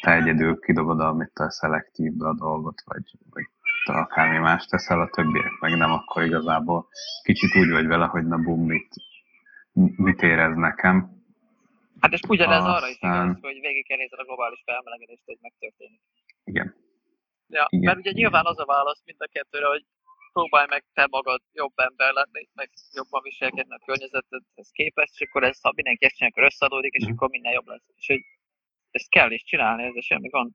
te 0.00 0.12
egyedül 0.12 0.58
kidobod, 0.58 1.00
amit 1.00 1.32
te 1.34 1.50
szelektívbe 1.50 2.28
a 2.28 2.34
dolgot, 2.34 2.82
vagy, 2.84 3.02
vagy 3.30 3.44
te 3.84 3.92
akármi 3.92 4.38
más 4.38 4.66
teszel, 4.66 5.00
a 5.00 5.08
többiek 5.08 5.58
meg 5.60 5.76
nem, 5.76 5.90
akkor 5.90 6.22
igazából 6.22 6.86
kicsit 7.22 7.56
úgy 7.56 7.70
vagy 7.70 7.86
vele, 7.86 8.06
hogy 8.06 8.26
na 8.26 8.36
bum, 8.36 8.66
mit, 8.66 8.94
mit 9.96 10.22
érez 10.22 10.56
nekem. 10.56 11.19
Hát 12.00 12.12
és 12.12 12.20
ugyanez 12.28 12.58
Aztán... 12.58 12.74
arra 12.74 12.88
is 12.88 12.96
igaz, 13.00 13.38
hogy 13.40 13.60
végig 13.60 13.86
kell 13.86 13.96
nézni 13.96 14.16
a 14.16 14.24
globális 14.24 14.62
felmelegedést, 14.64 15.22
hogy 15.24 15.38
megtörténik. 15.40 16.00
Igen. 16.44 16.74
Ja, 17.46 17.66
Igen. 17.68 17.84
mert 17.84 17.98
ugye 17.98 18.10
nyilván 18.10 18.46
az 18.46 18.58
a 18.58 18.64
válasz 18.64 19.02
mind 19.04 19.20
a 19.20 19.26
kettőre, 19.26 19.66
hogy 19.66 19.84
próbálj 20.32 20.66
meg 20.68 20.84
te 20.92 21.06
magad 21.10 21.42
jobb 21.52 21.72
ember 21.74 22.12
lenni, 22.12 22.48
meg 22.54 22.70
jobban 22.92 23.22
viselkedni 23.22 23.74
a 23.74 23.84
környezetedhez 23.84 24.70
képest, 24.72 25.12
és 25.20 25.26
akkor 25.28 25.44
ez, 25.44 25.60
ha 25.60 25.72
mindenki 25.74 26.04
ezt 26.04 26.14
csinál, 26.14 26.30
akkor 26.30 26.44
összeadódik, 26.44 26.92
és 26.92 27.06
mm. 27.06 27.10
akkor 27.10 27.28
minden 27.28 27.52
jobb 27.52 27.66
lesz. 27.66 27.88
És 27.94 28.06
hogy 28.06 28.22
ezt 28.90 29.08
kell 29.08 29.30
is 29.30 29.42
csinálni, 29.42 29.82
ez 29.82 30.04
semmi 30.04 30.28
gond. 30.28 30.50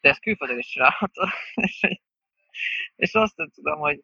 De 0.00 0.08
ezt 0.08 0.20
külföldön 0.20 0.58
is 0.58 0.66
csinálhatod. 0.66 1.28
és, 1.66 1.80
és 2.96 3.14
azt 3.14 3.36
nem 3.36 3.50
tudom, 3.50 3.78
hogy 3.78 4.00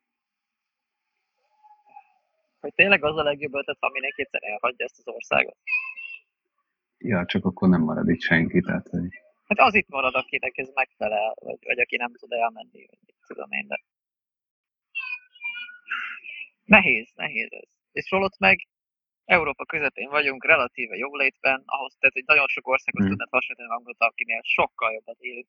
hogy 2.61 2.75
tényleg 2.75 3.05
az 3.05 3.17
a 3.17 3.23
legjobb 3.23 3.55
ötlet, 3.55 3.77
ha 3.81 3.89
mindenki 3.89 4.23
egyszer 4.23 4.43
elhagyja 4.43 4.85
ezt 4.85 4.99
az 4.99 5.15
országot. 5.15 5.57
Ja, 7.07 7.25
csak 7.27 7.45
akkor 7.45 7.69
nem 7.69 7.83
marad 7.83 8.09
itt 8.09 8.21
senki, 8.21 8.61
tehát 8.61 8.89
hogy... 8.89 9.09
Hát 9.47 9.59
az 9.59 9.75
itt 9.75 9.89
marad, 9.89 10.15
akinek 10.15 10.59
ez 10.59 10.71
megfelel, 10.75 11.35
vagy, 11.41 11.59
vagy 11.65 11.81
aki 11.81 11.97
nem 11.97 12.13
tud 12.15 12.33
elmenni, 12.33 12.87
vagy 12.87 12.99
tudom 13.27 13.51
én, 13.51 13.67
de... 13.67 13.81
Nehéz, 16.65 17.13
nehéz 17.15 17.49
ez. 17.53 17.69
És 17.93 18.09
holott 18.09 18.39
meg 18.39 18.69
Európa 19.25 19.65
közepén 19.65 20.09
vagyunk, 20.09 20.45
relatíve 20.45 20.97
jó 20.97 21.17
létben, 21.17 21.63
ahhoz 21.67 21.97
tehát, 21.99 22.15
hogy 22.15 22.25
nagyon 22.27 22.47
sok 22.47 22.69
országhoz 22.69 23.03
hmm. 23.03 23.11
tudnád 23.11 23.31
hasonlítani 23.31 23.69
magunkat, 23.69 24.11
akinél 24.11 24.41
sokkal 24.43 24.93
jobban 24.93 25.17
élünk. 25.19 25.49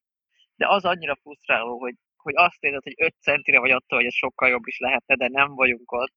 De 0.56 0.68
az 0.68 0.86
annyira 0.86 1.16
frusztráló, 1.16 1.80
hogy, 1.80 1.96
hogy 2.16 2.34
azt 2.36 2.64
érzed, 2.64 2.84
hogy 2.84 2.96
5 2.98 3.16
centire 3.22 3.60
vagy 3.60 3.72
attól, 3.72 3.98
hogy 3.98 4.08
ez 4.08 4.14
sokkal 4.14 4.50
jobb 4.50 4.68
is 4.68 4.80
lehetne, 4.80 5.16
de 5.16 5.28
nem 5.28 5.56
vagyunk 5.56 5.92
ott. 5.92 6.14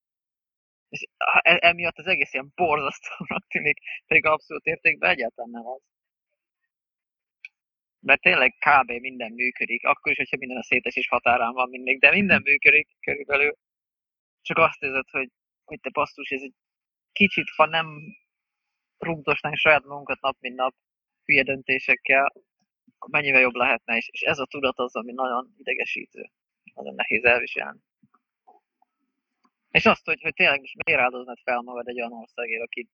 És 0.91 1.07
e, 1.43 1.59
emiatt 1.61 1.99
az 1.99 2.07
egész 2.07 2.33
ilyen 2.33 2.53
borzasztónak 2.55 3.47
tűnik, 3.49 3.79
pedig 4.07 4.25
abszolút 4.25 4.65
értékben 4.65 5.11
egyáltalán 5.11 5.51
nem 5.51 5.67
az. 5.67 5.81
Mert 8.01 8.21
tényleg 8.21 8.55
kb. 8.59 8.91
minden 8.91 9.33
működik, 9.33 9.85
akkor 9.85 10.13
is, 10.13 10.19
hogyha 10.19 10.37
minden 10.37 10.57
a 10.57 10.63
szétesés 10.63 11.09
határán 11.09 11.53
van 11.53 11.69
mindig, 11.69 12.01
de 12.01 12.11
minden 12.11 12.41
működik 12.43 12.89
körülbelül 13.01 13.55
csak 14.43 14.59
azt 14.59 14.83
érzed, 14.83 15.11
hogy, 15.11 15.31
hogy 15.65 15.81
te 15.81 15.91
basszus, 15.91 16.31
ez 16.31 16.43
egy 16.43 16.55
kicsit, 17.13 17.49
ha 17.57 17.67
nem 17.67 17.87
rugdosnánk 18.99 19.57
saját 19.57 19.85
magunkat 19.85 20.21
nap, 20.21 20.37
mint 20.41 20.57
nap 20.57 20.75
hülye 21.25 21.43
döntésekkel, 21.43 22.33
mennyivel 23.07 23.41
jobb 23.41 23.55
lehetne, 23.55 23.97
és, 23.97 24.09
és 24.13 24.21
ez 24.21 24.39
a 24.39 24.47
tudat 24.47 24.79
az, 24.79 24.97
ami 24.97 25.13
nagyon 25.13 25.55
idegesítő, 25.59 26.31
nagyon 26.75 26.95
nehéz 26.95 27.25
elviselni. 27.25 27.81
És 29.71 29.87
azt, 29.87 30.05
hogy, 30.05 30.21
hogy 30.23 30.35
tényleg 30.35 30.61
most 30.61 30.85
miért 30.85 31.01
áldoznod 31.01 31.39
fel 31.45 31.61
magad 31.61 31.89
egy 31.89 32.01
olyan 32.01 32.13
országért, 32.13 32.63
aki 32.63 32.89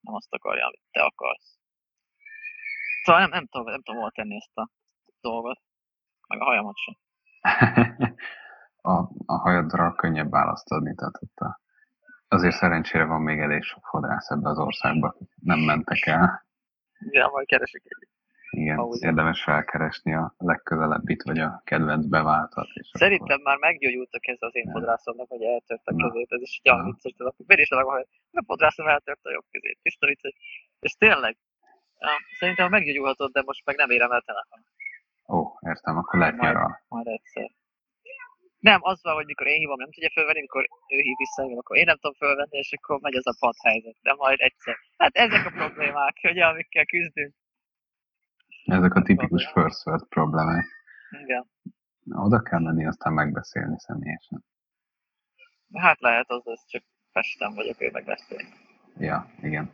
nem 0.00 0.14
azt 0.14 0.34
akarja, 0.34 0.66
amit 0.66 0.82
te 0.90 1.02
akarsz. 1.02 1.58
Szóval 3.02 3.20
nem, 3.20 3.30
nem, 3.30 3.46
tudom, 3.46 3.66
nem 3.66 3.82
tudom 3.82 4.00
hol 4.00 4.10
tenni 4.10 4.36
ezt 4.36 4.56
a 4.56 4.70
dolgot, 5.20 5.60
meg 6.28 6.40
a 6.40 6.44
hajamat 6.44 6.76
sem. 6.76 6.94
a, 8.92 8.92
a 9.26 9.36
hajadra 9.36 9.94
könnyebb 9.94 10.30
választ 10.30 10.70
adni, 10.70 10.94
tehát 10.94 11.22
ott 11.22 11.36
a, 11.36 11.60
azért 12.28 12.56
szerencsére 12.56 13.04
van 13.04 13.20
még 13.20 13.38
elég 13.38 13.62
sok 13.62 13.86
fodrász 13.86 14.30
ebbe 14.30 14.48
az 14.48 14.58
országba, 14.58 15.16
nem 15.34 15.58
mentek 15.58 16.06
el. 16.06 16.46
Ja, 17.10 17.28
majd 17.28 17.46
keresik 17.46 17.82
egy. 17.84 18.08
Igen, 18.50 18.78
Ahogy 18.78 19.02
érdemes 19.02 19.42
felkeresni 19.42 20.14
a 20.14 20.34
legközelebbit, 20.38 21.22
vagy 21.22 21.38
a 21.38 21.62
kedvenc 21.64 22.06
beváltat. 22.06 22.68
És 22.72 22.90
Szerintem 22.92 23.40
akkor... 23.40 23.44
már 23.44 23.58
meggyógyultak 23.58 24.26
ez 24.26 24.36
az 24.40 24.54
én 24.54 24.70
fodrászomnak, 24.72 25.28
hogy 25.28 25.42
eltört 25.42 25.86
a 25.86 25.94
kezét. 25.96 26.32
Ez 26.32 26.40
is 26.40 26.60
olyan 26.64 26.84
vicces, 26.84 27.14
hogy 27.16 27.26
akkor 27.26 27.58
is 27.58 27.68
hogy 27.68 28.06
a 28.32 28.44
fodrászom 28.46 28.86
eltört 28.86 29.24
a 29.24 29.30
jobb 29.30 29.44
kezét. 29.50 29.78
Tiszta 29.82 30.06
vicces. 30.06 30.34
És 30.80 30.92
tényleg, 30.92 31.36
szerintem 32.38 32.70
meggyógyulhatott, 32.70 33.32
de 33.32 33.42
most 33.42 33.64
meg 33.64 33.76
nem 33.76 33.90
érem 33.90 34.10
el 34.10 34.20
telefon. 34.20 34.60
Ó, 35.28 35.58
értem, 35.60 35.96
akkor 35.96 36.18
lehet 36.18 36.36
nyaral. 36.36 36.80
Majd 36.88 37.06
egyszer. 37.06 37.50
Nem, 38.58 38.80
az 38.82 39.02
van, 39.02 39.14
hogy 39.14 39.26
mikor 39.26 39.46
én 39.46 39.58
hívom, 39.58 39.78
nem 39.78 39.90
tudja 39.90 40.10
fölvenni, 40.10 40.40
mikor 40.40 40.68
ő 40.88 40.98
hív 40.98 41.16
vissza, 41.16 41.42
akkor 41.42 41.76
én 41.76 41.84
nem 41.84 41.96
tudom 41.96 42.14
fölvenni, 42.14 42.58
és 42.58 42.72
akkor 42.72 43.00
megy 43.00 43.14
az 43.14 43.26
a 43.26 43.36
pad 43.38 43.54
helyzet. 43.62 43.96
De 44.02 44.14
majd 44.14 44.40
egyszer. 44.40 44.76
Hát 44.96 45.14
ezek 45.16 45.46
a 45.46 45.50
problémák, 45.50 46.16
ugye, 46.22 46.44
amikkel 46.44 46.86
küzdünk. 46.86 47.34
Ezek 48.66 48.94
a 48.94 49.02
tipikus 49.02 49.46
first 49.46 49.86
world 49.86 50.06
problémák. 50.08 50.64
Igen. 51.22 51.50
Oda 52.10 52.42
kell 52.42 52.60
menni, 52.60 52.86
aztán 52.86 53.12
megbeszélni 53.12 53.78
személyesen. 53.78 54.44
Hát 55.72 56.00
lehet, 56.00 56.30
az, 56.30 56.42
az 56.44 56.64
csak 56.66 56.82
Pesten 57.12 57.54
vagyok, 57.54 57.80
ő 57.80 57.90
meg 57.92 58.04
beszélni. 58.04 58.48
Ja, 58.98 59.30
igen. 59.42 59.70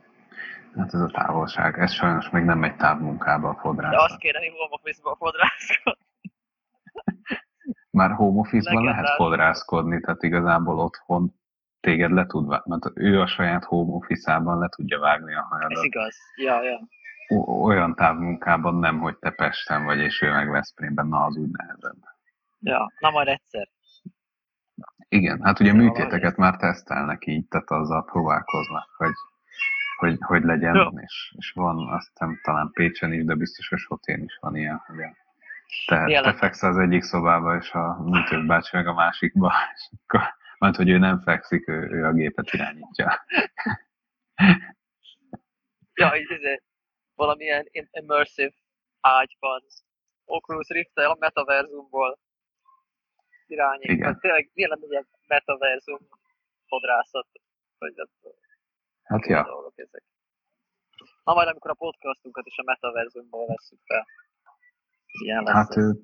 Hát 0.75 0.93
ez 0.93 0.99
a 0.99 1.07
távolság. 1.07 1.79
Ez 1.79 1.93
sajnos 1.93 2.29
még 2.29 2.43
nem 2.43 2.59
megy 2.59 2.75
távmunkába 2.75 3.49
a 3.49 3.59
fodrász. 3.59 3.91
De 3.91 4.01
azt 4.01 4.17
kéne, 4.17 4.39
home 4.39 4.67
office 4.69 5.01
a 5.03 5.15
fodrászkodni. 5.15 6.05
Már 7.89 8.11
home 8.11 8.39
office-ban 8.39 8.83
lehet 8.83 9.09
fodrászkodni, 9.09 9.99
tehát 9.99 10.23
igazából 10.23 10.79
otthon 10.79 11.33
téged 11.79 12.11
le 12.11 12.25
tud 12.25 12.47
vágni, 12.47 12.69
mert 12.69 12.97
ő 12.97 13.19
a 13.19 13.27
saját 13.27 13.63
home 13.63 13.93
office-ában 13.93 14.59
le 14.59 14.69
tudja 14.69 14.99
vágni 14.99 15.35
a 15.35 15.41
hajadat. 15.41 15.77
Ez 15.77 15.83
igaz, 15.83 16.15
ja, 16.35 16.63
ja. 16.63 16.79
Olyan 17.45 17.95
távmunkában 17.95 18.75
nem, 18.75 18.99
hogy 18.99 19.17
te 19.17 19.29
Pesten 19.29 19.83
vagy, 19.83 19.99
és 19.99 20.21
ő 20.21 20.31
meg 20.31 20.49
Veszprémben, 20.49 21.07
na 21.07 21.25
az 21.25 21.35
úgy 21.35 21.49
nehezebb. 21.49 21.97
Ja, 22.59 22.91
na 22.99 23.09
majd 23.09 23.27
egyszer. 23.27 23.67
Igen, 25.07 25.41
hát 25.43 25.59
ugye 25.59 25.73
műtéteket 25.73 26.35
már 26.35 26.55
tesztelnek 26.55 27.25
így, 27.25 27.47
tehát 27.47 27.69
azzal 27.69 28.03
próbálkoznak, 28.03 28.89
hogy, 28.97 29.13
hogy, 29.97 30.17
hogy 30.19 30.43
legyen, 30.43 30.75
ja. 30.75 30.91
és, 31.01 31.33
és 31.37 31.51
van 31.51 31.89
azt 31.89 32.07
hiszem 32.07 32.39
talán 32.43 32.71
Pécsen 32.73 33.13
is, 33.13 33.25
de 33.25 33.35
biztos, 33.35 33.69
hogy 33.69 33.79
Sotén 33.79 34.23
is 34.23 34.37
van 34.41 34.55
ilyen, 34.55 34.83
hogy 34.85 34.95
te, 35.85 36.21
te 36.21 36.33
fekszel 36.33 36.69
az 36.69 36.77
egyik 36.77 37.01
szobába, 37.01 37.55
és 37.55 37.71
a 37.71 38.03
műtős 38.03 38.45
bácsi 38.45 38.75
meg 38.75 38.87
a 38.87 38.93
másikba, 38.93 39.53
és 39.75 39.89
akkor, 40.03 40.21
mert 40.59 40.75
hogy 40.75 40.89
ő 40.89 40.97
nem 40.97 41.19
fekszik, 41.19 41.67
ő, 41.67 41.89
ő 41.91 42.05
a 42.05 42.13
gépet 42.13 42.53
irányítja. 42.53 43.25
ja, 45.93 46.15
így 46.15 46.31
ez 46.31 46.61
valamilyen 47.15 47.67
immersive 47.71 48.53
ágyban, 49.01 49.63
Oculus 50.25 50.67
rift 50.67 50.97
a 50.97 51.17
metaverzumból 51.19 52.19
irányít. 53.47 53.89
Igen. 53.89 54.05
Hát 54.05 54.19
tényleg 54.19 54.49
milyen 54.53 54.79
egy 54.89 55.05
metaverzum 55.27 55.99
fodrászat, 56.67 57.27
vagy 57.77 57.93
nem. 57.95 58.07
Hát 59.03 59.25
ja. 59.25 59.47
Ezek. 59.75 60.03
Na 61.23 61.33
majd 61.33 61.47
amikor 61.47 61.71
a 61.71 61.73
podcastunkat 61.73 62.45
is 62.45 62.57
a 62.57 62.63
metaverzumból 62.63 63.45
veszünk 63.45 63.81
fel. 63.85 64.05
Ilyen 65.23 65.43
lesz 65.43 65.53
hát 65.53 65.77
ő, 65.77 65.99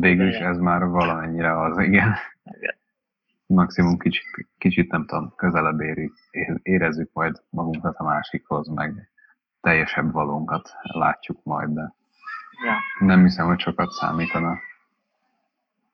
végül 0.00 0.28
is 0.28 0.36
ez 0.36 0.58
már 0.58 0.84
valamennyire 0.84 1.60
az, 1.60 1.78
igen. 1.78 2.14
igen. 2.42 2.74
Maximum 3.46 3.98
kicsit, 3.98 4.24
kicsit 4.58 4.90
nem 4.90 5.06
tudom, 5.06 5.34
közelebb 5.36 5.80
éri, 5.80 6.12
érezzük 6.62 7.12
majd 7.12 7.42
magunkat 7.50 7.96
a 7.96 8.02
másikhoz, 8.02 8.68
meg 8.68 9.10
teljesebb 9.66 10.12
valónkat 10.12 10.76
látjuk 10.82 11.42
majd, 11.42 11.68
de 11.68 11.94
ja. 12.64 13.06
nem 13.06 13.22
hiszem, 13.22 13.46
hogy 13.46 13.60
sokat 13.60 13.90
számítana. 13.90 14.58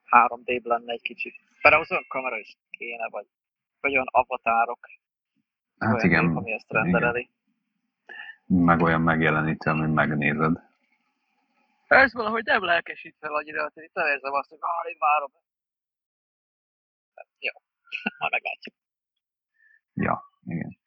3D 0.09 0.63
lenne 0.63 0.91
egy 0.91 1.01
kicsit. 1.01 1.35
Például 1.61 1.83
az 1.83 1.91
olyan 1.91 2.05
kamera 2.07 2.37
is 2.37 2.57
kéne, 2.69 3.07
vagy, 3.09 3.25
vagy 3.81 3.91
olyan 3.91 4.07
avatárok. 4.11 4.79
Hát 5.79 5.93
olyan 5.93 6.05
igen. 6.05 6.25
Nép, 6.25 6.35
ami 6.35 6.51
ezt 6.51 6.71
rendereli. 6.71 7.29
Igen. 8.47 8.63
Meg 8.63 8.81
olyan 8.81 9.01
megjelenítő, 9.01 9.69
ami 9.69 9.87
megnézed. 9.87 10.61
Ez 11.87 12.13
valahogy 12.13 12.43
nem 12.43 12.63
lelkesít 12.63 13.15
fel 13.19 13.35
annyira, 13.35 13.69
hogy 13.73 13.83
itt 13.83 13.93
nem 13.93 14.07
érzem 14.07 14.33
azt, 14.33 14.49
hogy 14.49 14.57
ah, 14.61 14.89
én 14.91 14.97
várom. 14.99 15.31
Jó, 17.39 17.53
majd 18.19 18.31
meglátjuk. 18.31 18.75
Ja, 19.93 20.23
igen. 20.45 20.81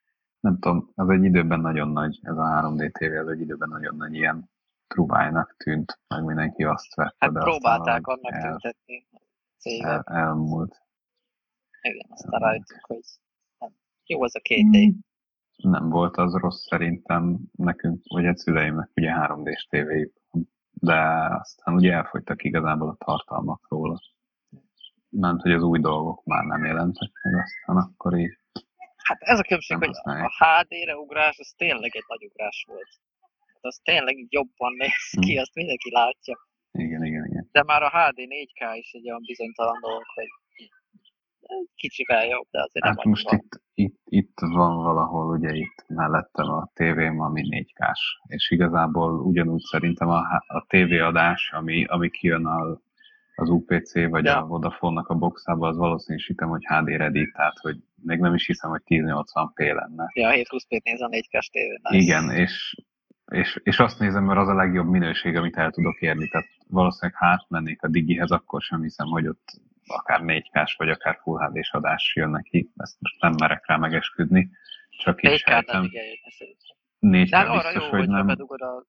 Nem 0.46 0.58
tudom, 0.58 0.90
az 0.94 1.08
egy 1.08 1.24
időben 1.24 1.60
nagyon 1.60 1.88
nagy, 1.88 2.18
ez 2.22 2.36
a 2.36 2.42
3D 2.42 2.90
TV, 2.90 3.12
ez 3.12 3.26
egy 3.26 3.40
időben 3.40 3.68
nagyon 3.68 3.96
nagy 3.96 4.14
ilyen 4.14 4.50
trubájnak 4.86 5.56
tűnt, 5.56 6.00
meg 6.08 6.24
mindenki 6.24 6.64
azt 6.64 6.94
vette. 6.94 7.14
Hát 7.18 7.32
de 7.32 7.40
próbálták 7.40 8.06
annak 8.06 8.32
el, 8.32 8.56
tüntetni 8.56 9.06
el, 9.62 10.02
elmúlt. 10.02 10.82
Igen, 11.82 12.06
aztán 12.10 12.40
rájöttünk, 12.40 12.86
hogy 12.86 13.00
nem. 13.58 13.70
jó 14.06 14.22
az 14.22 14.36
a 14.36 14.40
két 14.40 14.74
év. 14.74 14.94
Nem 15.56 15.88
volt 15.88 16.16
az 16.16 16.34
rossz 16.34 16.66
szerintem 16.66 17.38
nekünk, 17.52 18.02
vagy 18.08 18.24
egy 18.24 18.36
szüleimnek 18.36 18.90
ugye 18.94 19.14
3D-s 19.16 19.66
tévéjük 19.66 20.14
de 20.80 21.28
aztán 21.40 21.74
ugye 21.74 21.92
elfogytak 21.92 22.44
igazából 22.44 22.88
a 22.88 23.04
tartalmak 23.04 23.66
róla. 23.68 24.00
Ment, 25.08 25.42
hogy 25.42 25.52
az 25.52 25.62
új 25.62 25.78
dolgok 25.78 26.24
már 26.24 26.44
nem 26.44 26.64
jelentek 26.64 27.10
meg, 27.22 27.42
aztán 27.42 27.76
akkor 27.76 28.18
így... 28.18 28.38
Hát 29.08 29.20
ez 29.20 29.38
a 29.38 29.42
különbség, 29.42 29.76
hogy 29.76 29.96
a 30.02 30.30
HD-re 30.38 30.96
ugrás, 30.96 31.38
az 31.38 31.52
tényleg 31.56 31.96
egy 31.96 32.04
nagy 32.06 32.24
ugrás 32.24 32.64
volt. 32.68 32.90
Hát 33.52 33.64
az 33.64 33.80
tényleg 33.82 34.16
jobban 34.28 34.72
néz 34.72 35.10
ki, 35.20 35.32
hmm. 35.32 35.40
azt 35.40 35.54
mindenki 35.54 35.90
látja. 35.90 36.36
Igen, 36.72 37.04
igen, 37.04 37.24
igen. 37.30 37.48
De 37.52 37.62
már 37.62 37.82
a 37.82 37.90
HD 37.96 38.18
4K 38.18 38.60
is 38.82 38.90
egy 38.92 39.08
olyan 39.08 39.22
bizonytalan 39.26 39.80
dolog, 39.80 40.04
hogy 40.14 40.28
kicsivel 41.74 42.26
jobb, 42.26 42.46
de 42.50 42.62
azért 42.62 42.84
hát 42.84 42.96
nem 42.96 43.08
most 43.08 43.32
itt, 43.32 43.60
itt, 43.74 44.00
itt 44.04 44.38
van 44.38 44.76
valahol, 44.82 45.36
ugye 45.36 45.54
itt 45.54 45.84
mellettem 45.88 46.48
a 46.50 46.70
tévém, 46.74 47.20
ami 47.20 47.48
4 47.48 47.72
k 47.72 47.78
és 48.26 48.50
igazából 48.50 49.20
ugyanúgy 49.20 49.60
szerintem 49.60 50.08
a, 50.08 50.20
a 50.46 50.64
tévéadás, 50.68 51.52
ami, 51.52 51.84
ami 51.84 52.10
kijön 52.10 52.46
a, 52.46 52.80
az 53.36 53.48
UPC 53.48 54.08
vagy 54.08 54.24
ja. 54.24 54.42
a 54.42 54.46
Vodafone-nak 54.46 55.08
a 55.08 55.14
boxába, 55.14 55.68
az 55.68 55.76
valószínűsítem, 55.76 56.48
hogy 56.48 56.64
HD 56.64 56.88
ready, 56.88 57.30
tehát 57.30 57.58
hogy 57.58 57.76
még 58.02 58.18
nem 58.18 58.34
is 58.34 58.46
hiszem, 58.46 58.70
hogy 58.70 58.82
1080p 58.86 59.74
lenne. 59.74 60.10
Ja, 60.14 60.30
720p 60.32 60.82
néz 60.82 61.00
a 61.00 61.08
4 61.08 61.28
k. 61.28 61.38
Igen, 61.88 62.30
és, 62.30 62.74
és, 63.32 63.60
és 63.62 63.78
azt 63.78 63.98
nézem, 63.98 64.24
mert 64.24 64.38
az 64.38 64.48
a 64.48 64.54
legjobb 64.54 64.88
minőség, 64.88 65.36
amit 65.36 65.56
el 65.56 65.70
tudok 65.70 66.00
érni. 66.00 66.28
Tehát 66.28 66.48
valószínűleg 66.68 67.20
hát 67.20 67.44
mennék 67.48 67.82
a 67.82 67.88
digihez, 67.88 68.30
akkor 68.30 68.62
sem 68.62 68.82
hiszem, 68.82 69.06
hogy 69.06 69.28
ott 69.28 69.60
akár 69.86 70.20
4 70.20 70.50
k 70.50 70.76
vagy 70.76 70.88
akár 70.88 71.18
Full 71.22 71.38
HD-s 71.38 71.72
adás 71.72 72.12
jön 72.16 72.30
neki, 72.30 72.70
ezt 72.76 72.96
most 73.00 73.20
nem 73.20 73.34
merek 73.40 73.66
rá 73.66 73.76
megesküdni, 73.76 74.50
csak 74.88 75.22
így 75.22 75.38
sejtem. 75.38 75.90
4 76.98 77.30
k 77.30 77.52
biztos, 77.52 77.74
jó, 77.74 77.88
hogy 77.88 78.08
nem. 78.08 78.26
bedugod 78.26 78.60
a 78.60 78.84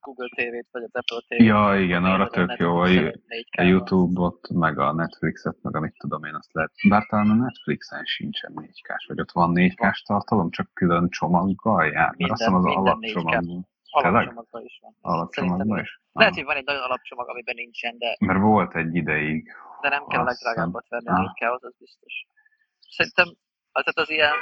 Google 0.00 0.28
TV-t, 0.28 0.68
vagy 0.70 0.82
az 0.82 0.94
Apple 0.94 1.20
TV-t. 1.28 1.46
Ja, 1.46 1.80
igen, 1.80 2.04
arra 2.04 2.28
tök 2.28 2.56
jó. 2.58 2.76
A, 2.76 3.12
a 3.58 3.62
YouTube-ot, 3.62 4.48
meg 4.48 4.78
a 4.78 4.92
Netflixet, 4.92 5.62
meg 5.62 5.76
amit 5.76 5.94
tudom 5.98 6.24
én, 6.24 6.34
azt 6.34 6.52
lehet. 6.52 6.72
Bár 6.88 7.06
talán 7.06 7.30
a 7.30 7.34
Netflixen 7.34 8.04
sincsen 8.04 8.52
4 8.54 8.82
k 8.82 9.06
vagy 9.06 9.20
ott 9.20 9.32
van 9.32 9.50
4 9.50 9.74
k 9.74 10.02
tartalom, 10.06 10.50
csak 10.50 10.74
külön 10.74 11.08
csomaggal 11.08 11.86
jár. 11.86 12.14
Mert 12.16 12.32
azt 12.32 12.40
hiszem 12.40 12.54
az 12.54 12.64
alapcsomagban. 12.64 13.68
Alapcsomagban 13.90 14.64
is 14.64 14.78
van. 14.82 14.96
Alapcsomagban 15.00 15.78
is? 15.80 16.00
Lehet, 16.12 16.34
hogy 16.34 16.44
van 16.44 16.56
egy 16.56 16.64
nagyon 16.64 16.82
alapcsomag, 16.82 17.28
amiben 17.28 17.54
nincsen, 17.54 17.98
de... 17.98 18.16
Mert 18.18 18.40
volt 18.40 18.74
egy 18.74 18.94
ideig. 18.94 19.52
De 19.80 19.88
nem 19.88 20.06
kell 20.06 20.20
a 20.20 20.24
legdrágábbat 20.24 20.88
venni, 20.88 21.08
ah. 21.08 21.34
kell, 21.34 21.52
az, 21.52 21.64
az 21.64 21.74
biztos. 21.78 22.12
Szerintem 22.88 23.28
az, 23.72 23.84
az 23.94 24.10
ilyen... 24.10 24.34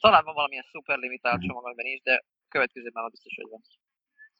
Talán 0.00 0.24
van 0.24 0.34
valamilyen 0.34 0.64
szuper 0.70 0.98
limitált 0.98 1.44
mm. 1.44 1.46
csomag, 1.46 1.64
amiben 1.64 1.84
nincs, 1.84 2.02
de 2.02 2.24
következőben 2.48 3.08
biztos, 3.10 3.34
hogy 3.36 3.50
van. 3.50 3.60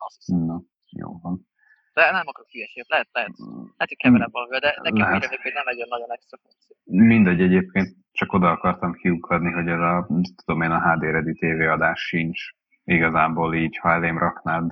Azt 0.06 0.16
hiszem. 0.16 0.44
Na, 0.44 0.62
jó 0.90 1.18
van. 1.22 1.50
De 1.92 2.10
nem 2.10 2.26
akarok 2.26 2.50
hülyeséget, 2.50 2.88
lehet, 2.88 3.08
lehet. 3.12 3.30
Mm. 3.42 3.54
Lehet, 3.54 3.88
hogy 3.88 3.96
keverem 3.96 4.28
valamivel, 4.30 4.60
de 4.60 4.78
nekem 4.82 5.14
úgy 5.14 5.40
hogy 5.42 5.52
nem 5.52 5.64
legyen 5.64 5.88
nagyon 5.88 6.12
extra 6.12 6.38
funkció. 6.42 6.76
Mindegy, 6.84 7.40
egyébként 7.40 7.96
csak 8.12 8.32
oda 8.32 8.50
akartam 8.50 8.92
kiukadni, 8.92 9.50
hogy 9.50 9.68
ez 9.68 9.78
a, 9.78 10.06
tudom 10.44 10.62
én, 10.62 10.70
a 10.70 10.92
HD 10.92 11.02
Ready 11.02 11.32
TV 11.32 11.60
adás 11.70 12.00
sincs 12.00 12.40
igazából 12.84 13.54
így, 13.54 13.76
ha 13.76 13.90
elém 13.90 14.18
raknád 14.18 14.70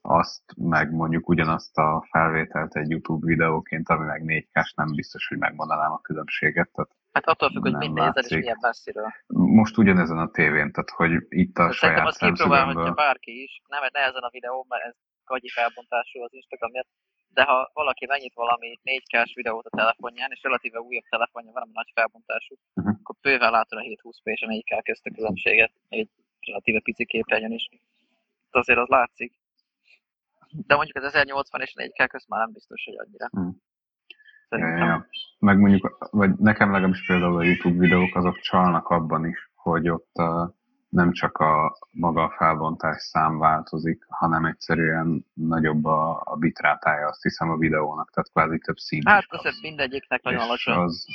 azt, 0.00 0.42
meg 0.56 0.92
mondjuk 0.92 1.28
ugyanazt 1.28 1.76
a 1.76 2.06
felvételt 2.10 2.76
egy 2.76 2.90
YouTube 2.90 3.26
videóként, 3.26 3.88
ami 3.88 4.04
meg 4.04 4.24
4 4.24 4.48
k 4.52 4.76
nem 4.76 4.94
biztos, 4.94 5.26
hogy 5.26 5.38
megmondanám 5.38 5.92
a 5.92 6.00
különbséget. 6.00 6.70
Tehát 6.72 6.90
hát 7.12 7.26
attól 7.26 7.50
függ, 7.50 7.62
hogy 7.62 7.76
mit 7.76 7.92
nézed 7.92 8.24
és 8.24 8.36
milyen 8.36 8.58
messziről. 8.60 9.10
Most 9.60 9.76
ugyanezen 9.78 10.18
a 10.18 10.30
tévén, 10.30 10.72
tehát 10.72 10.90
hogy 10.90 11.12
itt 11.28 11.56
a 11.56 11.66
de 11.66 11.72
saját 11.72 12.06
azt 12.06 12.18
kipróbálhatja 12.18 12.92
bárki 12.92 13.42
is, 13.42 13.60
nem, 13.68 13.82
ne 13.92 14.00
ezen 14.00 14.22
a 14.22 14.30
videón, 14.30 14.64
mert 14.68 14.84
ez 14.84 14.94
gagyi 15.24 15.48
felbontású 15.48 16.22
az 16.22 16.32
Instagram 16.32 16.70
miatt, 16.70 16.88
de 17.28 17.42
ha 17.42 17.70
valaki 17.72 18.06
megnyit 18.06 18.34
valami 18.34 18.78
4 18.82 19.02
k 19.12 19.34
videót 19.34 19.66
a 19.66 19.76
telefonján, 19.76 20.30
és 20.30 20.42
relatíve 20.42 20.80
újabb 20.80 21.08
telefonja, 21.08 21.52
valami 21.52 21.72
nagy 21.74 21.90
felbontású, 21.94 22.54
uh-huh. 22.74 22.94
akkor 22.98 23.14
bőven 23.20 23.50
látod 23.50 23.78
a 23.78 23.82
720p 23.82 24.24
és 24.24 24.42
a 24.42 24.46
4K 24.46 24.80
közt 24.84 25.06
a 25.06 25.10
különbséget, 25.10 25.72
egy 25.88 26.10
relatíve 26.40 26.80
pici 26.80 27.04
képernyőn 27.04 27.52
is. 27.52 27.68
De 28.50 28.58
azért 28.58 28.78
az 28.78 28.88
látszik. 28.88 29.32
De 30.66 30.74
mondjuk 30.74 30.96
az 30.96 31.04
1080 31.04 31.60
és 31.60 31.72
4K 31.76 32.06
közt 32.10 32.28
már 32.28 32.40
nem 32.40 32.52
biztos, 32.52 32.84
hogy 32.84 32.96
annyira. 32.98 33.28
Hmm. 33.30 33.62
Ja, 34.50 34.66
ja, 34.66 34.76
ja. 34.76 35.06
Meg 35.38 35.58
mondjuk, 35.58 36.08
vagy 36.10 36.30
nekem 36.38 36.70
legalábbis 36.70 37.06
például 37.06 37.36
a 37.36 37.42
YouTube 37.42 37.78
videók, 37.78 38.16
azok 38.16 38.38
csalnak 38.38 38.88
abban 38.88 39.26
is, 39.26 39.50
hogy 39.54 39.88
ott 39.88 40.10
uh, 40.14 40.48
nem 40.88 41.12
csak 41.12 41.38
a 41.38 41.78
maga 41.90 42.22
a 42.22 42.34
felbontás 42.36 43.02
szám 43.02 43.38
változik, 43.38 44.04
hanem 44.08 44.44
egyszerűen 44.44 45.26
nagyobb 45.34 45.84
a, 45.84 46.22
a 46.24 46.36
bitrátája, 46.36 47.08
azt 47.08 47.22
hiszem 47.22 47.50
a 47.50 47.56
videónak, 47.56 48.10
tehát 48.10 48.30
kvázi 48.30 48.58
több 48.58 48.76
szín 48.76 49.02
Hát 49.06 49.26
az 49.28 49.58
mindegyiknek 49.60 50.22
nagyon 50.22 50.40
alacsony. 50.40 50.74
Az, 50.74 51.06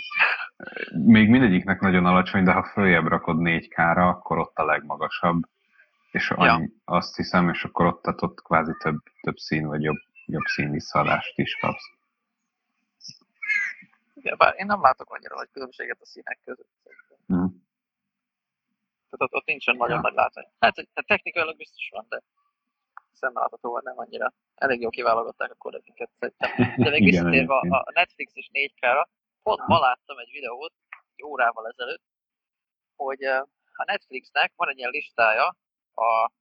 még 1.05 1.29
mindegyiknek 1.29 1.79
nagyon 1.79 2.05
alacsony, 2.05 2.43
de 2.43 2.51
ha 2.51 2.63
följebb 2.63 3.07
rakod 3.07 3.37
4K-ra, 3.39 4.09
akkor 4.09 4.37
ott 4.37 4.57
a 4.57 4.65
legmagasabb. 4.65 5.41
És 6.11 6.31
annyi, 6.31 6.61
ja. 6.61 6.95
azt 6.95 7.15
hiszem, 7.15 7.49
és 7.49 7.63
akkor 7.63 7.85
ott, 7.85 8.01
tehát 8.01 8.21
ott 8.21 8.41
kvázi 8.41 8.73
több, 8.83 8.97
több 9.21 9.35
szín, 9.35 9.67
vagy 9.67 9.81
jobb, 9.81 9.99
jobb 10.25 10.45
szín 10.45 10.71
visszaadást 10.71 11.37
is 11.37 11.57
kapsz. 11.61 11.91
Igen, 14.23 14.37
bár 14.37 14.53
én 14.57 14.65
nem 14.65 14.81
látok 14.81 15.13
annyira 15.13 15.35
nagy 15.35 15.51
különbséget 15.51 16.01
a 16.01 16.05
színek 16.05 16.39
között. 16.43 16.71
Mm. 17.33 17.45
Tehát 19.09 19.23
ott, 19.25 19.33
ott 19.33 19.45
nincsen 19.45 19.75
nagyon 19.75 19.95
ja. 19.95 20.01
nagy 20.01 20.13
látvány. 20.13 20.45
Hát, 20.59 20.73
tehát 20.73 21.07
technikailag 21.07 21.57
biztos 21.57 21.89
van, 21.89 22.05
de 22.09 22.21
szemláthatóan 23.11 23.81
nem 23.83 23.97
annyira. 23.97 24.33
Elég 24.55 24.81
jó 24.81 24.89
kiválogatták 24.89 25.51
a 25.51 25.55
kodekiket 25.55 26.09
szerintem. 26.19 26.51
De 26.83 26.89
még 26.89 27.03
visszatérve 27.03 27.53
a 27.55 27.91
Netflix 27.93 28.31
és 28.35 28.49
4K-ra, 28.53 29.07
pont 29.43 29.67
ma 29.67 29.79
láttam 29.79 30.17
egy 30.17 30.31
videót, 30.31 30.73
egy 31.15 31.23
órával 31.23 31.67
ezelőtt, 31.67 32.03
hogy 32.95 33.23
a 33.73 33.83
Netflixnek 33.85 34.53
van 34.55 34.69
egy 34.69 34.77
ilyen 34.77 34.89
listája 34.89 35.55
a, 35.93 36.31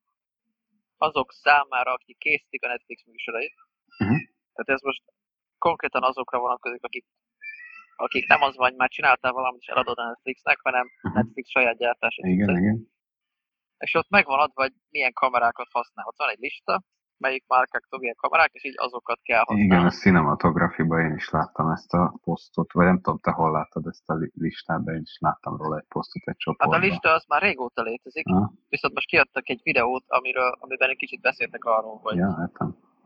azok 0.96 1.32
számára, 1.32 1.92
akik 1.92 2.18
készítik 2.18 2.64
a 2.64 2.68
Netflix 2.68 3.04
műsorait. 3.04 3.54
Uh-huh. 3.98 4.18
Tehát 4.52 4.68
ez 4.68 4.80
most 4.80 5.02
konkrétan 5.58 6.02
azokra 6.02 6.38
vonatkozik, 6.38 6.82
akik 6.82 7.04
akik 7.96 8.28
nem 8.28 8.42
az 8.42 8.56
vagy, 8.56 8.74
már 8.74 8.88
csináltál 8.88 9.32
valamit, 9.32 9.60
és 9.60 9.66
eladod 9.66 9.98
a 9.98 10.04
Netflixnek, 10.04 10.58
hanem 10.62 10.86
uh-huh. 11.02 11.22
Netflix 11.22 11.50
saját 11.50 11.76
gyártás. 11.76 12.16
Igen, 12.16 12.56
igen. 12.56 12.90
És 13.78 13.94
ott 13.94 14.08
megvan 14.08 14.38
adva, 14.38 14.62
hogy 14.62 14.72
milyen 14.90 15.12
kamerákat 15.12 15.68
használ. 15.70 16.06
Ott 16.06 16.18
van 16.18 16.28
egy 16.28 16.38
lista, 16.38 16.82
melyik 17.18 17.44
márkáktól 17.46 17.98
milyen 17.98 18.14
kamerák, 18.24 18.52
és 18.52 18.64
így 18.64 18.74
azokat 18.76 19.20
kell 19.22 19.38
használni. 19.38 19.64
Igen, 19.64 19.86
a 19.86 19.90
cinematografiban 19.90 21.00
én 21.06 21.14
is 21.14 21.30
láttam 21.30 21.70
ezt 21.70 21.92
a 21.92 22.14
posztot, 22.22 22.72
vagy 22.72 22.86
nem 22.86 23.00
tudom, 23.00 23.18
te 23.18 23.30
hol 23.30 23.50
láttad 23.50 23.86
ezt 23.86 24.08
a 24.08 24.14
listát, 24.34 24.84
de 24.84 24.92
én 24.92 25.00
is 25.10 25.16
láttam 25.20 25.56
róla 25.56 25.76
egy 25.78 25.88
posztot 25.88 26.22
egy 26.24 26.36
csoportban. 26.36 26.72
Hát 26.72 26.82
a 26.82 26.86
lista 26.86 27.08
az 27.12 27.24
már 27.28 27.42
régóta 27.42 27.82
létezik, 27.82 28.26
ha? 28.28 28.52
viszont 28.68 28.94
most 28.94 29.06
kiadtak 29.06 29.48
egy 29.48 29.60
videót, 29.62 30.04
amiről, 30.06 30.56
amiben 30.60 30.88
egy 30.88 30.96
kicsit 30.96 31.20
beszéltek 31.20 31.64
arról, 31.64 31.98
hogy 32.02 32.16
ja, 32.16 32.50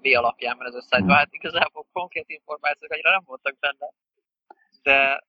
mi 0.01 0.15
alapján 0.15 0.57
van 0.57 0.67
ez 0.67 0.75
összeállítva. 0.75 1.15
Hmm. 1.15 1.23
Hát 1.23 1.35
igazából 1.35 1.87
konkrét 1.93 2.29
információk 2.29 2.91
annyira 2.93 3.11
nem 3.11 3.23
voltak 3.25 3.59
benne 3.59 3.87
de, 4.87 5.21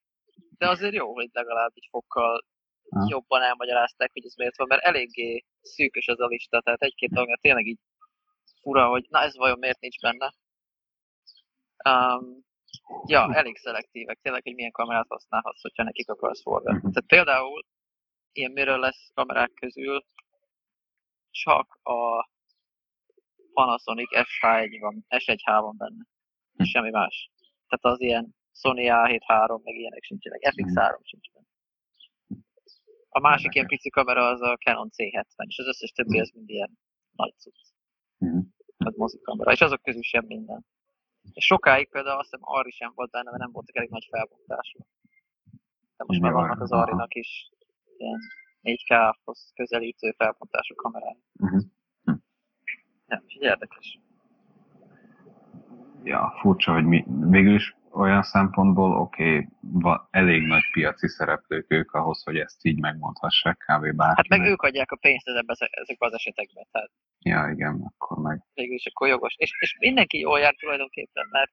de 0.58 0.70
azért 0.70 0.93
jó, 0.93 1.13
hogy 1.13 1.30
legalább 1.32 1.72
egy 1.74 1.88
fokkal 1.89 2.46
ha. 2.89 3.06
jobban 3.08 3.41
elmagyarázták, 3.41 4.12
hogy 4.13 4.26
ez 4.26 4.36
miért 4.36 4.58
van, 4.58 4.67
mert 4.67 4.84
eléggé 4.84 5.46
szűkös 5.62 6.06
ez 6.06 6.20
a 6.20 6.26
lista, 6.26 6.62
tehát 6.62 6.82
egy-két 6.82 7.10
dolog 7.10 7.39
tényleg 7.41 7.65
így 7.65 7.80
fura, 8.62 8.88
hogy 8.88 9.06
na 9.10 9.22
ez 9.22 9.38
vajon 9.38 9.60
miért 9.60 9.80
nincs 9.80 10.00
benne. 10.00 10.34
Um, 11.89 12.46
ja, 13.06 13.34
elég 13.34 13.58
szelektívek, 13.58 14.20
tényleg, 14.22 14.43
hogy 14.43 14.56
milyen 14.56 14.72
kamerát 14.72 15.06
használhatsz, 15.10 15.62
hogyha 15.62 15.84
nekik 15.84 16.10
akarsz 16.10 16.41
forgatni. 16.41 16.78
Uh-huh. 16.78 16.93
Tehát 16.93 17.10
például 17.10 17.65
ilyen 18.32 18.80
lesz 18.80 19.12
kamerák 19.13 19.54
közül 19.54 20.06
csak 21.32 21.80
a 21.84 22.30
Panasonic 23.54 24.10
S1 24.12 24.78
van, 24.80 25.06
S1H 25.10 25.58
van 25.62 25.78
benne. 25.78 26.06
Uh-huh. 26.52 26.67
Semmi 26.67 26.89
más. 26.89 27.32
Tehát 27.67 27.96
az 27.96 28.02
ilyen 28.02 28.37
Sony 28.60 28.88
A7 28.89 29.63
meg 29.63 29.76
ilyenek 29.76 30.04
sincsenek, 30.04 30.39
FX3 30.56 31.00
mm. 31.00 31.04
sincs 31.04 31.32
benne. 31.34 31.46
A 33.10 33.20
másik 33.20 33.54
ilyen 33.54 33.67
pici 33.67 33.89
kamera 33.89 34.28
az 34.28 34.41
a 34.41 34.56
Canon 34.56 34.89
C70, 34.89 35.46
és 35.48 35.58
az 35.58 35.67
összes 35.67 35.91
többi 35.91 36.20
az 36.20 36.32
mind 36.34 36.50
ilyen 36.50 36.80
nagy 37.15 37.34
cucc. 37.38 37.60
Az 38.78 38.96
mozikamera, 38.96 39.52
és 39.52 39.62
azok 39.62 39.82
közül 39.82 40.04
sem 40.04 40.26
minden. 40.26 40.65
És 41.34 41.46
sokáig 41.46 41.89
például 41.89 42.20
azt 42.20 42.30
hiszem 42.30 42.39
Ari 42.41 42.72
sem 42.72 42.91
volt 42.96 43.12
benne, 43.12 43.30
mert 43.30 43.41
nem 43.41 43.52
voltak 43.52 43.76
elég 43.76 43.89
nagy 43.89 44.08
felbontású. 44.10 44.80
De 45.98 46.04
most 46.08 46.20
már 46.20 46.32
vannak 46.32 46.62
az 46.62 46.72
Arinak 46.72 47.15
is 47.15 47.50
ilyen 47.98 48.20
4K-hoz 48.62 49.52
közelítő 49.56 50.12
felbontású 50.17 50.76
kamerái. 50.76 51.17
Uh-huh. 51.39 51.62
Ja, 53.08 53.24
és 53.26 53.36
érdekes. 53.36 54.00
Ja, 56.04 56.34
furcsa, 56.39 56.74
hogy 56.74 56.86
mi, 56.86 57.06
végül 57.08 57.54
is 57.54 57.77
olyan 57.98 58.24
szempontból 58.24 58.92
oké, 58.98 59.50
okay, 59.74 59.94
elég 60.10 60.42
nagy 60.42 60.64
piaci 60.72 61.08
szereplők 61.08 61.66
ők 61.68 61.92
ahhoz, 61.92 62.24
hogy 62.24 62.38
ezt 62.38 62.66
így 62.66 62.80
megmondhassák 62.80 63.58
kb. 63.58 63.82
bárkinek. 63.82 64.16
Hát 64.16 64.28
meg 64.28 64.48
ők 64.48 64.62
adják 64.62 64.92
a 64.92 64.96
pénzt 64.96 65.28
ezekben 65.28 65.56
az 65.98 66.14
esetekben. 66.14 66.68
Tehát 66.72 66.92
ja, 67.20 67.50
igen, 67.54 67.92
akkor 67.94 68.18
meg. 68.18 68.46
Végül 68.54 68.76
is 68.76 68.86
akkor 68.86 69.08
jogos. 69.08 69.34
És, 69.38 69.52
és 69.60 69.76
mindenki 69.80 70.20
jól 70.20 70.40
jár 70.40 70.56
tulajdonképpen, 70.56 71.28
mert, 71.32 71.52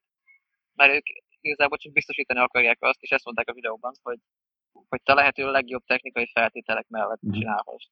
mert 0.74 0.92
ők 0.92 1.06
igazából 1.40 1.78
csak 1.78 1.92
biztosítani 1.92 2.40
akarják 2.40 2.78
azt, 2.80 3.02
és 3.02 3.10
ezt 3.10 3.24
mondták 3.24 3.48
a 3.48 3.52
videóban, 3.52 3.94
hogy, 4.02 4.18
hogy 4.88 5.02
te 5.02 5.14
lehető 5.14 5.50
legjobb 5.50 5.84
technikai 5.84 6.30
feltételek 6.32 6.88
mellett 6.88 7.26
mm. 7.26 7.32
csinálhass, 7.32 7.84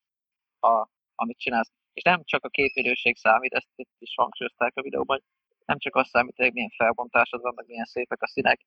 a, 0.60 0.88
amit 1.14 1.38
csinálsz. 1.38 1.72
És 1.92 2.02
nem 2.02 2.20
csak 2.24 2.44
a 2.44 2.48
képidőség 2.48 3.16
számít, 3.16 3.52
ezt 3.52 3.68
itt 3.74 3.94
is 3.98 4.14
hangsúlyozták 4.16 4.72
a 4.74 4.82
videóban, 4.82 5.22
nem 5.64 5.78
csak 5.78 5.96
azt 5.96 6.10
számít, 6.10 6.36
hogy 6.36 6.52
milyen 6.52 6.74
felbontásod 6.76 7.40
van, 7.40 7.52
meg 7.56 7.66
milyen 7.66 7.84
szépek 7.84 8.22
a 8.22 8.26
színek, 8.26 8.60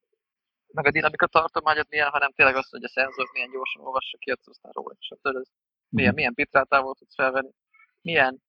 meg 0.73 0.85
a 0.85 0.91
dinamika 0.91 1.27
tartományod 1.27 1.85
milyen, 1.89 2.09
hanem 2.09 2.31
tényleg 2.31 2.55
az, 2.55 2.69
hogy 2.69 2.83
a 2.83 2.87
szenzor 2.89 3.29
milyen 3.33 3.51
gyorsan 3.51 3.85
olvassa 3.85 4.17
ki, 4.17 4.31
aztán 4.31 4.71
róla, 4.71 4.95
és 4.99 5.09
a 5.09 5.43
milyen, 5.89 6.13
milyen 6.13 6.33
bitrátával 6.33 6.93
tudsz 6.93 7.15
felvenni, 7.15 7.51
milyen 8.01 8.41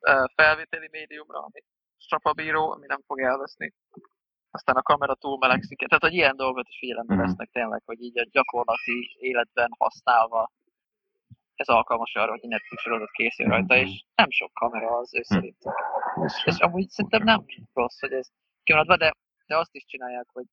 uh, 0.00 0.24
felvételi 0.34 0.88
médiumra, 0.90 1.38
ami 1.38 1.60
strapabíró, 1.98 2.70
ami 2.70 2.86
nem 2.86 3.00
fog 3.06 3.20
elveszni. 3.20 3.72
Aztán 4.50 4.76
a 4.76 4.82
kamera 4.82 5.14
túl 5.14 5.38
melegszik. 5.38 5.78
Tehát, 5.78 6.02
hogy 6.02 6.14
ilyen 6.14 6.36
dolgot 6.36 6.68
is 6.68 6.78
figyelembe 6.78 7.14
mhm. 7.14 7.22
vesznek 7.22 7.50
tényleg, 7.52 7.82
hogy 7.84 8.02
így 8.02 8.18
a 8.18 8.28
gyakorlati 8.30 9.16
életben 9.18 9.70
használva 9.78 10.50
ez 11.56 11.68
alkalmas 11.68 12.14
arra, 12.14 12.30
hogy 12.30 12.40
Netflix 12.48 12.82
sorozatot 12.82 13.10
készül 13.10 13.46
rajta, 13.46 13.74
mm-hmm. 13.74 13.84
és 13.84 14.04
nem 14.14 14.30
sok 14.30 14.52
kamera 14.52 14.96
az 14.96 15.14
ő 15.14 15.22
hm. 15.28 15.34
És 16.44 16.58
amúgy 16.58 16.88
szerintem 16.88 17.22
nem 17.22 17.44
rossz, 17.72 18.00
hogy 18.00 18.12
ez 18.12 18.28
kimaradva, 18.64 18.96
de, 18.96 19.12
de 19.46 19.56
azt 19.56 19.74
is 19.74 19.84
csinálják, 19.84 20.26
hogy 20.32 20.44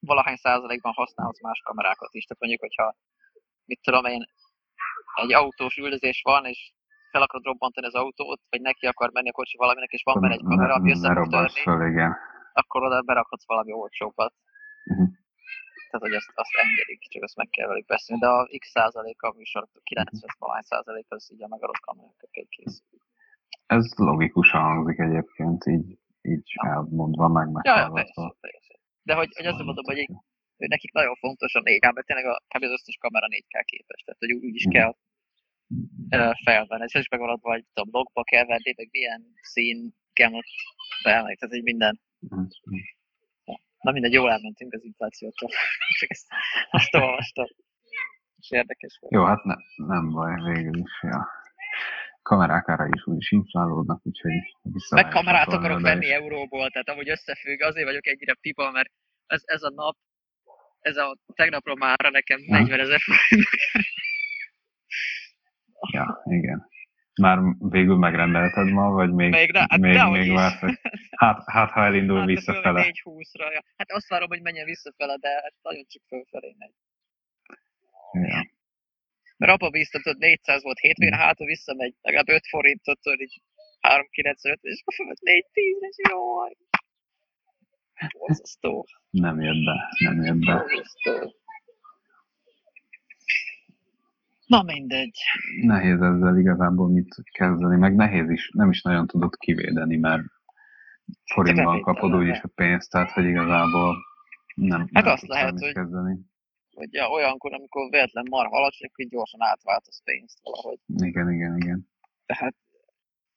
valahány 0.00 0.36
százalékban 0.36 0.92
használhatsz 0.92 1.42
más 1.42 1.60
kamerákat 1.64 2.14
is. 2.14 2.24
Tehát 2.24 2.42
mondjuk, 2.42 2.60
hogyha 2.60 2.94
mit 3.64 3.80
tudom 3.82 4.04
én, 4.04 4.24
egy 5.14 5.32
autós 5.32 5.76
üldözés 5.76 6.20
van, 6.24 6.44
és 6.44 6.72
fel 7.10 7.22
akarod 7.22 7.44
robbantani 7.44 7.86
az 7.86 7.94
autót, 7.94 8.40
vagy 8.50 8.60
neki 8.60 8.86
akar 8.86 9.10
menni 9.12 9.28
a 9.28 9.32
kocsi 9.32 9.56
valaminek, 9.56 9.90
és 9.90 10.02
van 10.04 10.20
benne 10.20 10.34
egy 10.34 10.42
kamera, 10.42 10.74
ami 10.74 10.90
össze 10.90 11.14
fog 11.14 11.28
törni, 11.28 12.02
akkor 12.52 12.82
oda 12.82 13.02
berakhatsz 13.02 13.46
valami 13.46 13.72
olcsóbbat. 13.72 14.34
Uh-huh 14.84 15.08
tehát 15.92 16.06
hogy 16.06 16.16
azt, 16.20 16.32
azt 16.34 16.54
engedik, 16.62 17.00
csak 17.12 17.22
azt 17.22 17.36
meg 17.36 17.48
kell 17.48 17.68
velük 17.68 17.86
beszélni, 17.86 18.20
de 18.20 18.28
a 18.28 18.48
x 18.58 18.70
százaléka 18.70 19.28
a 19.28 19.34
műsorok 19.36 19.70
90 19.82 20.30
valány 20.38 20.62
százalék 20.62 21.06
az 21.08 21.32
így 21.32 21.42
a 21.42 21.48
megadott 21.48 21.80
kamerákkal 21.80 22.46
készül. 22.48 22.98
Ez 23.76 23.84
logikusan 23.96 24.62
hangzik 24.62 24.98
egyébként, 24.98 25.66
így, 25.66 25.98
így 26.22 26.46
ja. 26.54 26.70
elmondva, 26.70 27.28
meg 27.28 27.48
meghallgatva. 27.50 28.36
Ja, 28.40 28.58
De 29.02 29.14
hogy, 29.14 29.30
hogy 29.36 29.46
azt 29.46 29.62
mondom, 29.62 29.84
hogy, 29.84 30.06
hogy 30.56 30.68
nekik 30.68 30.92
nagyon 30.92 31.14
fontos 31.14 31.54
a 31.54 31.60
4K, 31.60 31.94
mert 31.94 32.06
tényleg 32.06 32.26
a, 32.26 32.42
kb. 32.48 32.62
az 32.62 32.70
összes 32.70 32.96
kamera 33.00 33.26
4K 33.26 33.62
képes, 33.64 34.02
tehát 34.02 34.20
hogy 34.20 34.32
úgy, 34.32 34.54
is 34.54 34.66
kell 34.70 34.92
uh, 36.16 36.32
felvenni. 36.44 36.82
Ez 36.82 36.94
is 36.94 37.08
megvan 37.08 37.28
adva, 37.28 37.50
hogy 37.50 37.64
tudom, 37.72 37.88
logba 37.92 38.22
kell 38.22 38.44
venni, 38.44 38.72
meg 38.76 38.88
milyen 38.90 39.22
szín, 39.42 39.94
gamut 40.12 40.50
beállni, 41.02 41.36
tehát 41.36 41.54
egy 41.54 41.62
minden. 41.62 42.00
Na 43.80 43.90
mindegy, 43.92 44.12
jól 44.12 44.30
elmentünk 44.30 44.72
az 44.72 44.84
inflációtól. 44.84 45.48
Csak 45.98 46.10
ezt, 46.10 46.26
azt 46.70 46.94
olvastam. 46.94 47.46
És 48.38 48.50
érdekes 48.50 48.98
volt. 49.00 49.12
Jó, 49.14 49.24
hát 49.24 49.44
ne, 49.44 49.54
nem 49.86 50.10
baj, 50.10 50.34
végül 50.52 50.78
is. 50.78 51.02
Ja. 51.02 51.28
Kamerák 52.22 52.68
ára 52.68 52.86
is 52.92 53.06
úgyis 53.06 53.30
inflálódnak, 53.30 54.00
úgyhogy 54.06 54.32
vissza 54.62 54.94
Meg 54.94 55.08
kamerát 55.08 55.52
akarok 55.52 55.80
venni 55.80 56.06
is. 56.06 56.12
euróból, 56.12 56.70
tehát 56.70 56.88
amúgy 56.88 57.08
összefügg, 57.08 57.60
azért 57.60 57.86
vagyok 57.86 58.06
ennyire 58.06 58.34
pipa, 58.40 58.70
mert 58.70 58.90
ez, 59.26 59.42
ez 59.44 59.62
a 59.62 59.70
nap, 59.70 59.96
ez 60.80 60.96
a 60.96 61.16
tegnapról 61.34 61.76
már 61.76 61.96
nekem 62.10 62.40
40 62.46 62.80
ezer. 62.80 63.00
Ja, 65.92 66.22
igen. 66.24 66.70
Már 67.20 67.38
végül 67.58 67.96
megrendelted 67.96 68.66
ma, 68.66 68.90
vagy 68.90 69.12
még, 69.12 69.30
még, 69.30 69.50
ne, 69.50 69.58
hát 69.58 69.78
még, 69.78 70.02
még 70.10 70.32
vársz, 70.32 70.58
hogy 70.58 70.80
hát, 71.10 71.42
hát 71.46 71.70
ha 71.70 71.84
elindul 71.84 72.18
hát 72.18 72.26
visszafele. 72.26 72.84
4-20-ra, 72.84 73.52
ja. 73.52 73.62
Hát 73.76 73.92
azt 73.92 74.08
várom, 74.08 74.28
hogy 74.28 74.42
menjen 74.42 74.64
visszafele, 74.64 75.16
de 75.16 75.28
hát 75.28 75.54
nagyon 75.62 75.84
csak 75.88 76.02
fölfelé 76.06 76.54
megy. 76.58 76.72
Ja. 78.12 78.51
Mert 79.42 79.54
abba 79.54 79.70
bíztam, 79.70 80.02
hogy 80.04 80.16
400 80.18 80.62
volt 80.62 80.78
hétvégén, 80.78 81.18
hát 81.18 81.38
ha 81.38 81.44
visszamegy, 81.44 81.94
legalább 82.02 82.28
5 82.28 82.46
forintot, 82.48 82.98
így 83.18 83.42
395 83.80 84.58
és 84.62 84.80
akkor 84.80 84.94
fölött 84.94 85.20
410 85.20 85.76
és 85.80 85.96
jó. 86.10 86.20
Borzasztó. 88.18 88.86
Nem 89.10 89.40
jött 89.40 89.64
be, 89.64 89.88
nem 89.98 90.22
jött 90.22 90.44
be. 90.44 90.54
Borzasztó. 90.54 91.34
Na 94.46 94.62
mindegy. 94.62 95.18
Nehéz 95.62 96.00
ezzel 96.00 96.38
igazából 96.38 96.88
mit 96.88 97.14
kezdeni, 97.32 97.76
meg 97.76 97.94
nehéz 97.94 98.30
is, 98.30 98.50
nem 98.54 98.70
is 98.70 98.82
nagyon 98.82 99.06
tudod 99.06 99.36
kivédeni, 99.36 99.96
mert 99.96 100.22
forintban 101.34 101.80
kapod 101.80 102.14
úgyis 102.14 102.40
a 102.40 102.48
pénzt, 102.54 102.90
tehát 102.90 103.10
hogy 103.10 103.24
igazából 103.24 103.96
nem, 104.54 104.80
Hát 104.92 105.04
nem 105.04 105.12
azt 105.12 105.26
lehet, 105.26 105.58
hogy- 105.58 105.72
kezdeni. 105.72 106.30
Hogy 106.74 106.92
ja, 106.92 107.08
olyankor, 107.08 107.52
amikor 107.52 107.90
véletlen 107.90 108.26
marha 108.30 108.56
alacsony, 108.56 108.88
akkor 108.88 109.04
gyorsan 109.04 109.42
átváltasz 109.42 110.02
pénzt 110.04 110.38
valahogy. 110.42 110.78
Igen, 110.86 111.32
igen, 111.32 111.56
igen. 111.56 111.88
Tehát, 112.26 112.54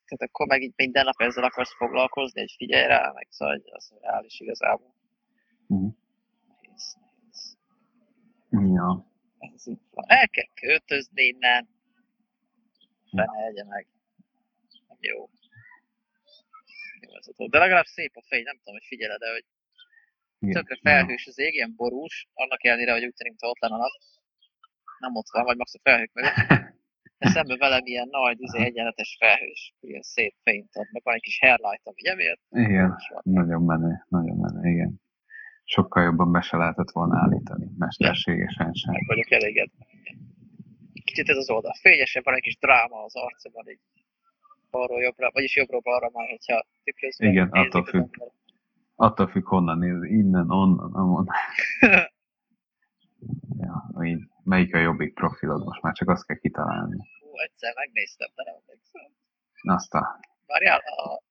tehát 0.06 0.22
akkor 0.32 0.48
meg 0.48 0.62
így 0.62 0.74
minden 0.76 1.06
nap 1.06 1.22
ezzel 1.22 1.44
akarsz 1.44 1.76
foglalkozni, 1.76 2.40
hogy 2.40 2.54
figyelj 2.58 2.88
rá, 2.88 3.12
meg 3.14 3.28
szóval 3.30 3.62
az 3.66 3.94
reális 4.02 4.40
igazából. 4.40 4.94
Nehéz, 5.68 6.98
nehéz. 7.00 7.58
Ja, 8.74 9.06
Ez 9.38 9.68
így. 9.68 9.80
El 9.94 10.28
kell 10.28 10.50
költözni 10.54 11.24
innen. 11.24 11.70
Fene 13.10 13.46
egye 13.46 13.64
meg. 13.64 13.88
Nem 14.88 14.98
jó. 15.00 15.30
Jó 17.00 17.16
ez. 17.18 17.50
De 17.50 17.58
legalább 17.58 17.86
szép 17.86 18.16
a 18.16 18.22
fény, 18.22 18.44
nem 18.44 18.58
tudom, 18.58 18.74
hogy 18.74 18.86
figyeled 18.88 19.20
de 19.20 19.32
hogy 19.32 19.46
igen. 20.50 20.66
tökre 20.66 20.78
felhős 20.82 21.26
az 21.28 21.40
ég, 21.40 21.54
ilyen 21.54 21.74
borús, 21.76 22.28
annak 22.34 22.64
ellenére, 22.66 22.92
hogy 22.92 23.06
úgy 23.06 23.14
tűnik, 23.14 23.32
mintha 23.32 23.50
ott 23.50 23.60
lenne 23.60 23.76
a 23.76 23.78
nap. 23.78 23.94
Nem 25.00 25.16
ott 25.16 25.30
van, 25.32 25.44
vagy 25.44 25.58
max 25.58 25.74
a 25.74 25.80
felhők 25.84 26.12
mögött. 26.14 26.74
De 27.18 27.30
szemben 27.30 27.58
velem 27.58 27.86
ilyen 27.86 28.08
nagy, 28.12 28.42
izé, 28.42 28.60
egyenletes 28.64 29.16
felhős, 29.20 29.74
ilyen 29.80 30.02
szép 30.02 30.36
fényt 30.44 30.76
ad, 30.76 30.88
meg 30.92 31.02
van 31.04 31.14
egy 31.14 31.22
kis 31.22 31.40
hairlight, 31.40 31.86
ami 31.88 32.08
emiatt. 32.10 32.42
Igen, 32.50 32.96
nagyon 33.24 33.62
menő, 33.62 34.06
nagyon 34.10 34.38
menő, 34.38 34.70
igen. 34.70 35.02
Sokkal 35.64 36.04
jobban 36.04 36.32
be 36.32 36.42
se 36.42 36.58
lehetett 36.58 36.92
volna 36.92 37.18
állítani, 37.18 37.68
mesterségesen 37.78 38.74
sem. 38.74 38.94
Meg 38.94 39.06
vagyok 39.06 39.32
elégedve. 39.32 39.86
Igen. 39.92 40.18
Kicsit 41.04 41.30
ez 41.30 41.38
az 41.38 41.50
oldal 41.50 41.74
fényesebb, 41.82 42.24
van 42.24 42.34
egy 42.36 42.42
kis 42.42 42.58
dráma 42.58 43.04
az 43.04 43.16
arcomban, 43.16 43.70
így 43.70 43.80
balról 44.70 45.02
jobbra, 45.02 45.30
vagyis 45.34 45.56
jobbról 45.56 45.80
balra 45.80 46.10
már, 46.14 46.30
hogyha 46.30 46.66
tükrözve 46.84 47.28
Igen, 47.28 47.50
nézik 47.52 47.68
attól 47.68 47.86
függ. 47.86 48.02
ember. 48.02 48.28
Attól 48.96 49.28
függ, 49.28 49.46
honnan 49.46 49.78
néz, 49.78 50.04
innen, 50.04 50.50
onnan, 50.52 50.94
onnan. 50.96 51.28
Ja, 53.58 54.04
így, 54.04 54.24
melyik 54.44 54.76
a 54.76 54.78
jobbik 54.78 55.14
profilod, 55.14 55.64
most 55.64 55.82
már 55.82 55.94
csak 55.94 56.10
azt 56.10 56.26
kell 56.26 56.38
kitalálni. 56.38 56.98
Hú, 57.20 57.40
egyszer 57.40 57.74
megnéztem, 57.76 58.30
de 58.36 58.44
nem 58.44 58.56
emlékszem. 58.62 59.12
Azt 59.62 59.94
a, 59.94 60.20
Várjál, 60.46 60.80
a... 60.80 61.22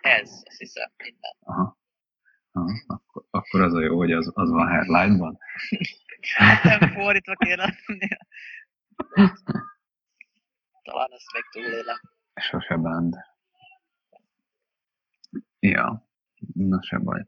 ez, 0.00 0.42
azt 0.44 0.58
hiszem, 0.58 0.90
minden. 0.96 1.36
aha, 1.40 1.78
aha 2.52 2.70
akkor, 2.86 3.24
akkor 3.30 3.60
az 3.60 3.74
a 3.74 3.80
jó, 3.80 3.96
hogy 3.96 4.12
az, 4.12 4.30
az 4.34 4.50
van 4.50 4.68
headline-ban. 4.68 5.38
Nem 6.62 6.90
fordítva 6.92 7.34
kéne. 7.34 7.74
Talán 10.82 11.12
ezt 11.12 11.32
még 11.32 11.42
túlélem. 11.50 12.00
Sose 12.34 12.76
bánd. 12.76 13.14
Ja, 15.60 16.11
na 16.54 16.82
se 16.82 16.98
baj. 16.98 17.22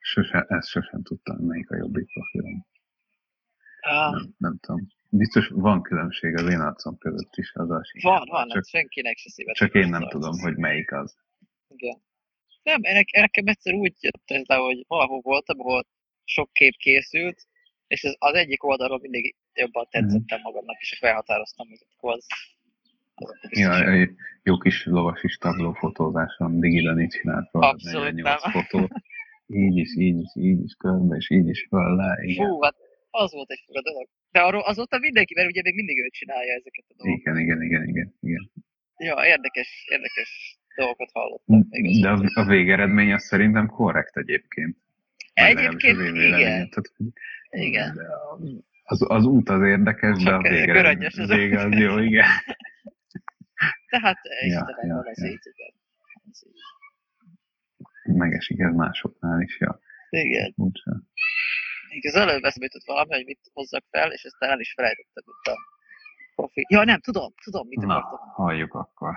Sose, 0.00 0.44
ezt 0.48 0.68
sosem 0.68 1.02
tudtam, 1.02 1.36
melyik 1.36 1.70
a 1.70 1.76
jobbik 1.76 2.06
profilom. 2.12 2.66
Ah, 3.80 4.12
Nem, 4.12 4.34
nem 4.38 4.58
tudom. 4.60 4.86
Biztos 5.10 5.48
van 5.48 5.82
különbség 5.82 6.36
az 6.36 6.50
én 6.50 6.60
arcom 6.60 6.98
között 6.98 7.36
is, 7.36 7.52
az 7.54 7.70
a 7.70 7.82
van, 8.02 8.22
van, 8.28 8.48
Csak, 8.48 8.66
senkinek 8.66 9.16
se 9.16 9.30
szívet. 9.30 9.54
csak 9.54 9.74
én 9.74 9.88
nem 9.88 10.08
tudom, 10.08 10.38
hogy 10.38 10.56
melyik 10.56 10.92
az. 10.92 11.16
Igen. 11.68 12.02
Nem, 12.62 12.80
nekem 13.12 13.46
egyszer 13.46 13.74
úgy 13.74 13.94
jött 14.00 14.22
ez 14.30 14.42
le, 14.46 14.54
hogy 14.56 14.84
valahol 14.86 15.20
voltam, 15.20 15.60
ahol 15.60 15.86
sok 16.24 16.52
kép 16.52 16.76
készült, 16.76 17.46
és 17.86 18.02
ez 18.04 18.14
az 18.18 18.34
egyik 18.34 18.64
oldalról 18.64 18.98
mindig 18.98 19.36
jobban 19.54 19.86
Mhm. 19.90 19.90
tetszettem 19.90 20.40
magamnak, 20.40 20.80
és 20.80 20.92
akkor 20.96 21.08
elhatároztam, 21.08 21.68
hogy 21.68 21.78
az, 21.96 22.14
az 22.14 22.26
Ja, 23.50 24.06
jó. 24.42 24.56
kis 24.58 24.84
lovas 24.84 25.22
is 25.22 25.36
tablófotózáson 25.36 26.60
Digidani 26.60 27.06
csinált 27.08 27.48
róla 27.52 27.68
Abszolút 27.68 28.04
48 28.04 28.42
nem. 28.42 28.52
fotót. 28.52 28.90
Így 29.46 29.76
is, 29.76 29.96
így 29.96 30.20
is, 30.20 30.32
így 30.34 30.62
is 30.64 30.74
körbe, 30.78 31.16
és 31.16 31.30
így 31.30 31.48
is 31.48 31.66
föl 31.68 31.96
le. 31.96 32.18
Igen, 32.22 32.48
Fú, 32.48 32.62
hát 32.62 32.74
az 33.10 33.32
volt 33.32 33.50
egy 33.50 33.62
fura 33.66 33.82
dolog. 33.82 34.08
De 34.30 34.40
arról 34.40 34.60
azóta 34.60 34.98
mindenki, 34.98 35.34
mert 35.34 35.48
ugye 35.48 35.60
még 35.64 35.74
mindig 35.74 35.98
ő 35.98 36.08
csinálja 36.08 36.52
ezeket 36.52 36.84
a 36.88 36.94
dolgokat. 36.96 37.20
igen, 37.20 37.38
igen, 37.38 37.62
igen, 37.62 37.88
igen. 37.88 38.14
igen. 38.20 38.50
Ja, 38.96 39.26
érdekes, 39.26 39.84
érdekes 39.90 40.58
dolgokat 40.76 41.10
hallottam 41.12 41.66
még 41.70 42.02
De 42.02 42.08
a, 42.08 42.20
a 42.34 42.44
végeredmény 42.44 43.12
az 43.12 43.24
szerintem 43.24 43.66
korrekt 43.66 44.16
egyébként. 44.16 44.76
Egyébként 45.32 45.98
igen. 46.00 46.68
Tehát, 46.68 46.92
igen. 47.50 47.98
Az, 48.84 49.04
az 49.08 49.24
út 49.24 49.48
az 49.48 49.62
érdekes, 49.62 50.22
de 50.22 50.30
a 50.30 50.40
vége, 50.40 51.08
az 51.16 51.28
vége 51.28 51.60
az 51.60 51.74
jó, 51.74 51.98
igen. 51.98 52.26
Tehát 53.88 54.18
Ja, 54.40 54.76
ja, 54.82 54.94
van 54.94 55.06
ez 55.06 55.22
ja. 55.22 55.28
így, 55.30 55.40
igen. 55.42 55.74
Ez 56.30 56.42
így. 56.46 56.60
Megesik 58.16 58.58
ez 58.58 58.74
másoknál 58.74 59.40
is, 59.40 59.58
ja. 59.60 59.80
Igen. 60.10 60.52
Úgyse. 60.56 60.90
Még 61.88 62.06
az 62.06 62.14
előbb 62.14 62.42
eszembe 62.44 62.64
jutott 62.72 62.86
valami, 62.86 63.14
hogy 63.14 63.24
mit 63.24 63.50
hozzak 63.52 63.84
fel, 63.90 64.12
és 64.12 64.24
aztán 64.24 64.50
el 64.50 64.60
is 64.60 64.72
felejtettem, 64.72 65.24
mint 65.26 65.56
a 65.56 65.60
profi. 66.34 66.66
Ja, 66.68 66.84
nem, 66.84 67.00
tudom, 67.00 67.32
tudom, 67.44 67.68
mit 67.68 67.78
Na, 67.80 67.96
akartam. 67.96 68.28
halljuk 68.28 68.74
akkor. 68.74 69.14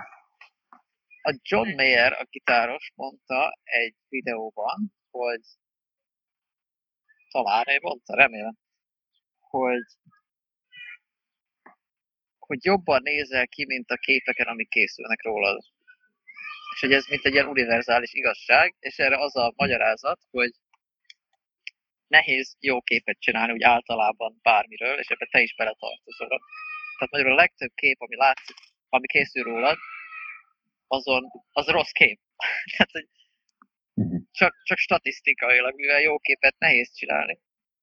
A 1.22 1.38
John 1.42 1.74
Mayer, 1.74 2.12
a 2.12 2.26
gitáros 2.30 2.92
mondta 2.94 3.52
egy 3.62 3.96
videóban, 4.08 4.92
hogy 5.10 5.40
talán 7.30 7.64
ő 7.68 7.78
mondta, 7.82 8.14
remélem, 8.14 8.56
hogy 9.38 9.84
hogy 12.46 12.64
jobban 12.64 13.02
nézel 13.02 13.48
ki, 13.48 13.64
mint 13.66 13.90
a 13.90 13.96
képeken, 13.96 14.46
amik 14.46 14.68
készülnek 14.68 15.22
rólad. 15.22 15.62
És 16.74 16.80
hogy 16.80 16.92
ez 16.92 17.06
mint 17.06 17.24
egy 17.24 17.32
ilyen 17.32 17.46
univerzális 17.48 18.12
igazság, 18.12 18.74
és 18.80 18.98
erre 18.98 19.16
az 19.18 19.36
a 19.36 19.52
magyarázat, 19.56 20.20
hogy 20.30 20.50
nehéz 22.06 22.56
jó 22.60 22.80
képet 22.80 23.20
csinálni 23.20 23.52
úgy 23.52 23.62
általában 23.62 24.38
bármiről, 24.42 24.98
és 24.98 25.06
ebben 25.06 25.28
te 25.30 25.40
is 25.40 25.54
beletartozol. 25.54 26.28
Tehát 26.98 27.10
magyarul 27.10 27.32
a 27.32 27.40
legtöbb 27.42 27.72
kép, 27.74 28.00
ami 28.00 28.16
látszik, 28.16 28.56
ami 28.88 29.06
készül 29.06 29.42
rólad, 29.42 29.78
azon, 30.86 31.24
az 31.52 31.66
rossz 31.66 31.90
kép. 31.90 32.20
Tehát, 32.76 32.90
hogy 32.90 33.08
Mhm. 33.94 34.16
csak, 34.30 34.62
csak 34.62 34.78
statisztikailag, 34.78 35.74
mivel 35.74 36.00
jó 36.00 36.18
képet 36.18 36.58
nehéz 36.58 36.94
csinálni, 36.94 37.38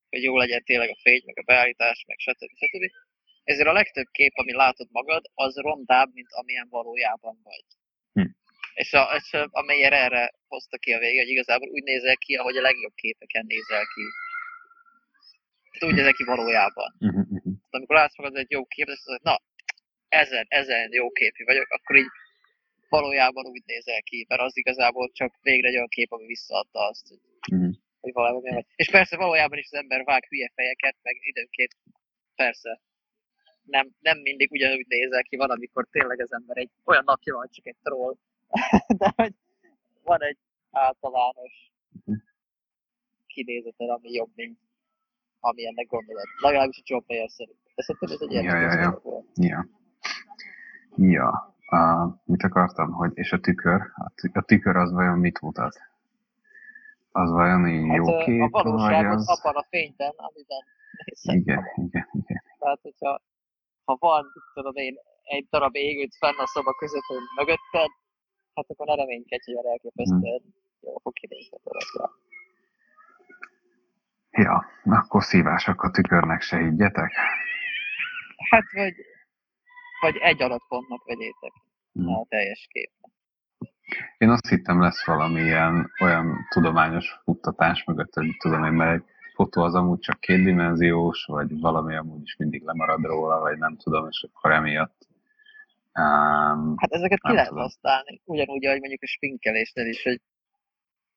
hogy 0.10 0.24
jó 0.24 0.38
legyen 0.38 0.63
tényleg 0.63 0.89
a 0.89 0.98
fény, 1.02 1.22
meg 1.26 1.38
a 1.39 1.43
beállítás, 1.43 2.04
meg 2.08 2.17
stb. 2.19 2.52
stb. 2.56 2.91
Ezért 3.43 3.67
a 3.67 3.71
legtöbb 3.71 4.08
kép, 4.12 4.32
ami 4.36 4.54
látod 4.54 4.88
magad, 4.91 5.23
az 5.34 5.56
rondább, 5.56 6.10
mint 6.13 6.28
amilyen 6.32 6.67
valójában 6.69 7.39
vagy. 7.43 7.65
Hm. 8.13 8.30
És, 8.73 8.93
a, 8.93 9.15
és 9.15 9.34
a, 9.34 9.47
a 9.52 9.62
Meyer 9.62 9.93
erre 9.93 10.34
hozta 10.47 10.78
ki 10.78 10.93
a 10.93 10.99
vége, 10.99 11.21
hogy 11.21 11.30
igazából 11.32 11.69
úgy 11.69 11.84
nézel 11.84 12.15
ki, 12.17 12.36
ahogy 12.36 12.58
a 12.58 12.62
legjobb 12.62 12.93
képeken 12.95 13.45
nézel 13.47 13.86
ki. 13.93 14.02
Tehát 15.71 15.93
úgy 15.93 15.99
nézel 15.99 16.13
ki 16.13 16.23
valójában. 16.23 16.95
Tehát 16.99 17.69
amikor 17.69 17.95
látsz 17.95 18.17
magad 18.17 18.36
egy 18.38 18.52
jó 18.52 18.65
képet, 18.65 18.95
és 18.95 19.02
mondod, 19.06 19.23
na, 19.25 19.38
ezen, 20.08 20.45
ezen 20.47 20.91
jó 20.91 21.10
képű 21.12 21.43
vagyok, 21.43 21.69
akkor 21.69 21.95
így 21.95 22.12
valójában 22.89 23.45
úgy 23.45 23.63
nézel 23.65 24.02
ki, 24.02 24.25
mert 24.28 24.41
az 24.41 24.58
igazából 24.58 25.12
csak 25.13 25.36
végre 25.41 25.67
egy 25.67 25.75
olyan 25.75 25.88
kép, 25.88 26.12
ami 26.12 26.25
visszaadta 26.25 26.88
azt, 26.88 27.08
hogy, 27.08 27.19
Mhm. 27.52 27.69
hogy 27.99 28.13
valami 28.13 28.49
vagy. 28.49 28.65
És 28.75 28.89
persze 28.89 29.17
valójában 29.17 29.58
is 29.58 29.65
az 29.65 29.78
ember 29.78 30.04
vág 30.04 30.25
hülye 30.25 30.52
fejeket, 30.56 30.95
meg 31.02 31.15
időnként 31.19 31.75
persze 32.36 32.82
nem, 33.69 33.88
nem 33.99 34.17
mindig 34.17 34.51
ugyanúgy 34.51 34.86
nézel 34.88 35.23
ki, 35.23 35.36
van, 35.36 35.49
amikor 35.49 35.88
tényleg 35.91 36.19
az 36.21 36.34
ember 36.34 36.58
egy 36.58 36.69
olyan 36.86 37.03
napja 37.05 37.36
van, 37.36 37.47
csak 37.51 37.65
egy 37.65 37.75
troll, 37.84 38.15
de 38.99 39.13
hogy 39.15 39.34
van 40.03 40.23
egy 40.23 40.38
általános 40.71 41.71
kinézeted, 43.27 43.89
ami 43.89 44.12
jobb, 44.12 44.32
mint 44.36 44.60
ami 45.39 45.67
ennek 45.67 45.88
gondolod. 45.88 46.23
Legalábbis 46.41 46.77
a 46.77 46.82
John 46.86 47.03
Mayer 47.08 47.29
szerint. 47.29 47.58
De 47.75 47.84
szerintem 47.84 48.12
ez 48.12 48.21
egy 48.21 48.32
Ja, 48.32 48.41
érdekes 48.41 48.73
ja, 48.73 48.82
ja. 48.82 48.99
volt. 49.03 49.25
Ja. 49.36 49.67
Ja. 50.95 51.55
Uh, 51.71 52.13
mit 52.25 52.43
akartam, 52.43 52.91
hogy 52.91 53.12
és 53.13 53.32
a 53.32 53.39
tükör? 53.39 53.82
A, 53.95 54.12
tü- 54.15 54.36
a 54.36 54.41
tükör 54.41 54.75
az 54.75 54.91
vajon 54.91 55.19
mit 55.19 55.41
mutat? 55.41 55.75
Az 57.12 57.32
vajon 57.32 57.67
így 57.67 57.88
Hát 57.88 57.95
jó 57.95 58.17
kép, 58.17 58.41
a 58.41 58.49
valóság 58.49 59.05
vagy 59.05 59.15
az 59.15 59.29
abban 59.29 59.55
a 59.55 59.65
fényben, 59.69 60.13
amiben 60.15 60.63
nézek. 61.05 61.36
Igen, 61.36 61.63
igen, 61.75 62.10
igen. 62.12 62.41
Tehát, 62.60 62.79
hogyha 62.82 63.21
ha 63.89 63.95
van, 63.99 64.23
mit 64.34 64.43
tudom 64.54 64.75
én, 64.75 64.95
egy 65.23 65.47
darab 65.49 65.75
égőt 65.75 66.15
fenn 66.19 66.38
a 66.38 66.47
szoba 66.47 66.73
közepén 66.73 67.23
mögötted, 67.36 67.91
hát 68.54 68.65
akkor 68.69 68.88
ne 68.88 68.95
reménykedj, 68.95 69.43
hogy 69.45 69.54
olyan 69.54 69.71
elképesztően 69.71 70.41
jó 70.82 70.97
fog 71.04 71.13
kinézni 71.13 71.58
a. 71.93 72.10
Ja. 74.32 74.65
Akkor 74.84 75.23
szívások 75.23 75.84
a 75.84 75.91
tükörnek 75.91 76.41
se 76.41 76.58
higgyetek. 76.58 77.12
Hát, 78.49 78.71
vagy, 78.71 78.95
vagy 80.02 80.15
egy 80.17 80.41
adatpontnak 80.41 81.06
vegyétek. 81.06 81.54
hmm. 81.93 82.08
a 82.08 82.25
teljes 82.30 82.67
kép. 82.69 82.91
Én 84.17 84.30
azt 84.30 84.47
hittem 84.47 84.82
lesz 84.82 85.06
valami 85.06 85.41
ilyen 85.41 85.91
olyan 86.02 86.47
tudományos 86.49 87.19
futtatás 87.23 87.84
mögött, 87.84 88.13
hogy 88.13 88.36
tudom 88.38 88.63
én, 88.63 88.71
mert 88.71 89.02
egy 89.02 89.10
fotó 89.39 89.62
az 89.62 89.75
amúgy 89.75 89.99
csak 89.99 90.19
kétdimenziós, 90.19 91.25
vagy 91.25 91.60
valami 91.60 91.95
amúgy 91.95 92.21
is 92.21 92.36
mindig 92.36 92.62
lemarad 92.63 93.04
róla, 93.04 93.39
vagy 93.39 93.58
nem 93.58 93.78
tudom, 93.78 94.08
és 94.08 94.28
akkor 94.30 94.52
emiatt 94.52 95.08
Um, 95.99 96.73
hát 96.78 96.91
ezeket 96.91 97.21
ki 97.21 97.34
lehet 97.34 97.49
használni, 97.49 98.21
ugyanúgy, 98.25 98.65
ahogy 98.65 98.80
mondjuk 98.80 99.02
a 99.02 99.08
spinkelésnél 99.08 99.88
is, 99.88 100.04
hogy 100.04 100.21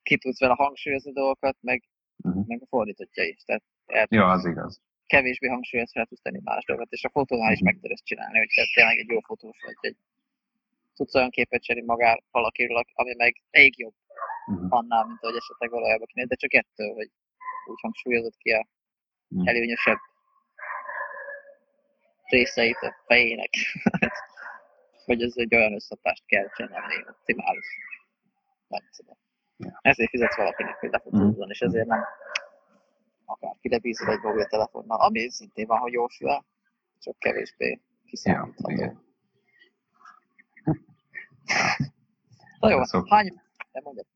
ki 0.03 0.19
tudsz 0.19 0.41
vele 0.41 0.55
hangsúlyozni 0.55 1.13
dolgokat, 1.13 1.57
meg, 1.61 1.83
uh-huh. 2.23 2.47
meg 2.47 2.59
a 2.63 2.67
fordítottja 2.67 3.25
is. 3.25 3.43
Tehát 3.45 3.63
ja, 4.11 4.31
az 4.31 4.45
igaz. 4.45 4.81
Kevésbé 5.07 5.49
hangsúlyozni 5.49 5.93
fel 5.93 6.07
tudsz 6.07 6.23
tenni 6.23 6.41
más 6.45 6.65
dolgokat, 6.65 6.93
és 6.93 7.05
a 7.05 7.11
fotónál 7.11 7.53
is 7.53 7.61
uh-huh. 7.61 7.67
meg 7.67 7.75
tudod 7.75 7.91
ezt 7.91 8.05
csinálni, 8.05 8.39
hogy 8.39 8.49
tényleg 8.75 8.99
egy 8.99 9.09
jó 9.09 9.21
fotós 9.21 9.59
vagy, 9.65 9.77
egy 9.81 9.97
tudsz 10.95 11.15
olyan 11.15 11.31
képet 11.31 11.63
cserélni 11.63 11.89
magár 11.89 12.23
valakiről, 12.31 12.83
ami 12.93 13.15
meg 13.15 13.43
még 13.51 13.79
jobb 13.79 13.95
uh-huh. 14.47 14.67
annál, 14.69 15.05
mint 15.07 15.23
ahogy 15.23 15.37
esetleg 15.37 15.71
valójában 15.71 16.07
kinéz, 16.07 16.29
de 16.29 16.35
csak 16.35 16.55
ettől, 16.55 16.95
hogy 16.95 17.11
úgy 17.67 17.81
hangsúlyozott 17.81 18.37
ki 18.37 18.51
a 18.51 18.67
uh-huh. 19.29 19.49
előnyösebb 19.49 19.99
részeit 22.25 22.77
a 22.81 22.95
fejének. 23.07 23.51
hogy 25.05 25.23
ez 25.23 25.33
egy 25.37 25.55
olyan 25.55 25.75
összhatást 25.75 26.27
kell 26.27 26.49
csinálni, 26.49 26.95
optimális. 27.09 27.67
Nem 28.67 28.81
tudom. 28.97 29.17
Ezért 29.81 30.11
fizetsz 30.11 30.37
valakinek, 30.37 30.79
hogy 30.79 30.91
lefotózzon, 30.91 31.47
mm. 31.47 31.51
és 31.51 31.61
ezért 31.61 31.87
nem 31.87 32.05
akár 33.25 33.57
kidebízod 33.61 34.09
egy 34.09 34.21
mobiltelefonnal, 34.21 35.01
ami 35.01 35.31
szintén 35.31 35.67
van, 35.67 35.79
hogy 35.79 35.93
jósul 35.93 36.45
csak 36.99 37.19
kevésbé 37.19 37.81
kiszámítható. 38.07 38.81
Ja, 38.81 39.03
Na 42.61 42.71
jó, 42.71 42.85
szok... 42.85 43.09
hány... 43.09 43.41
Nem 43.73 43.83
mondjad. 43.83 44.07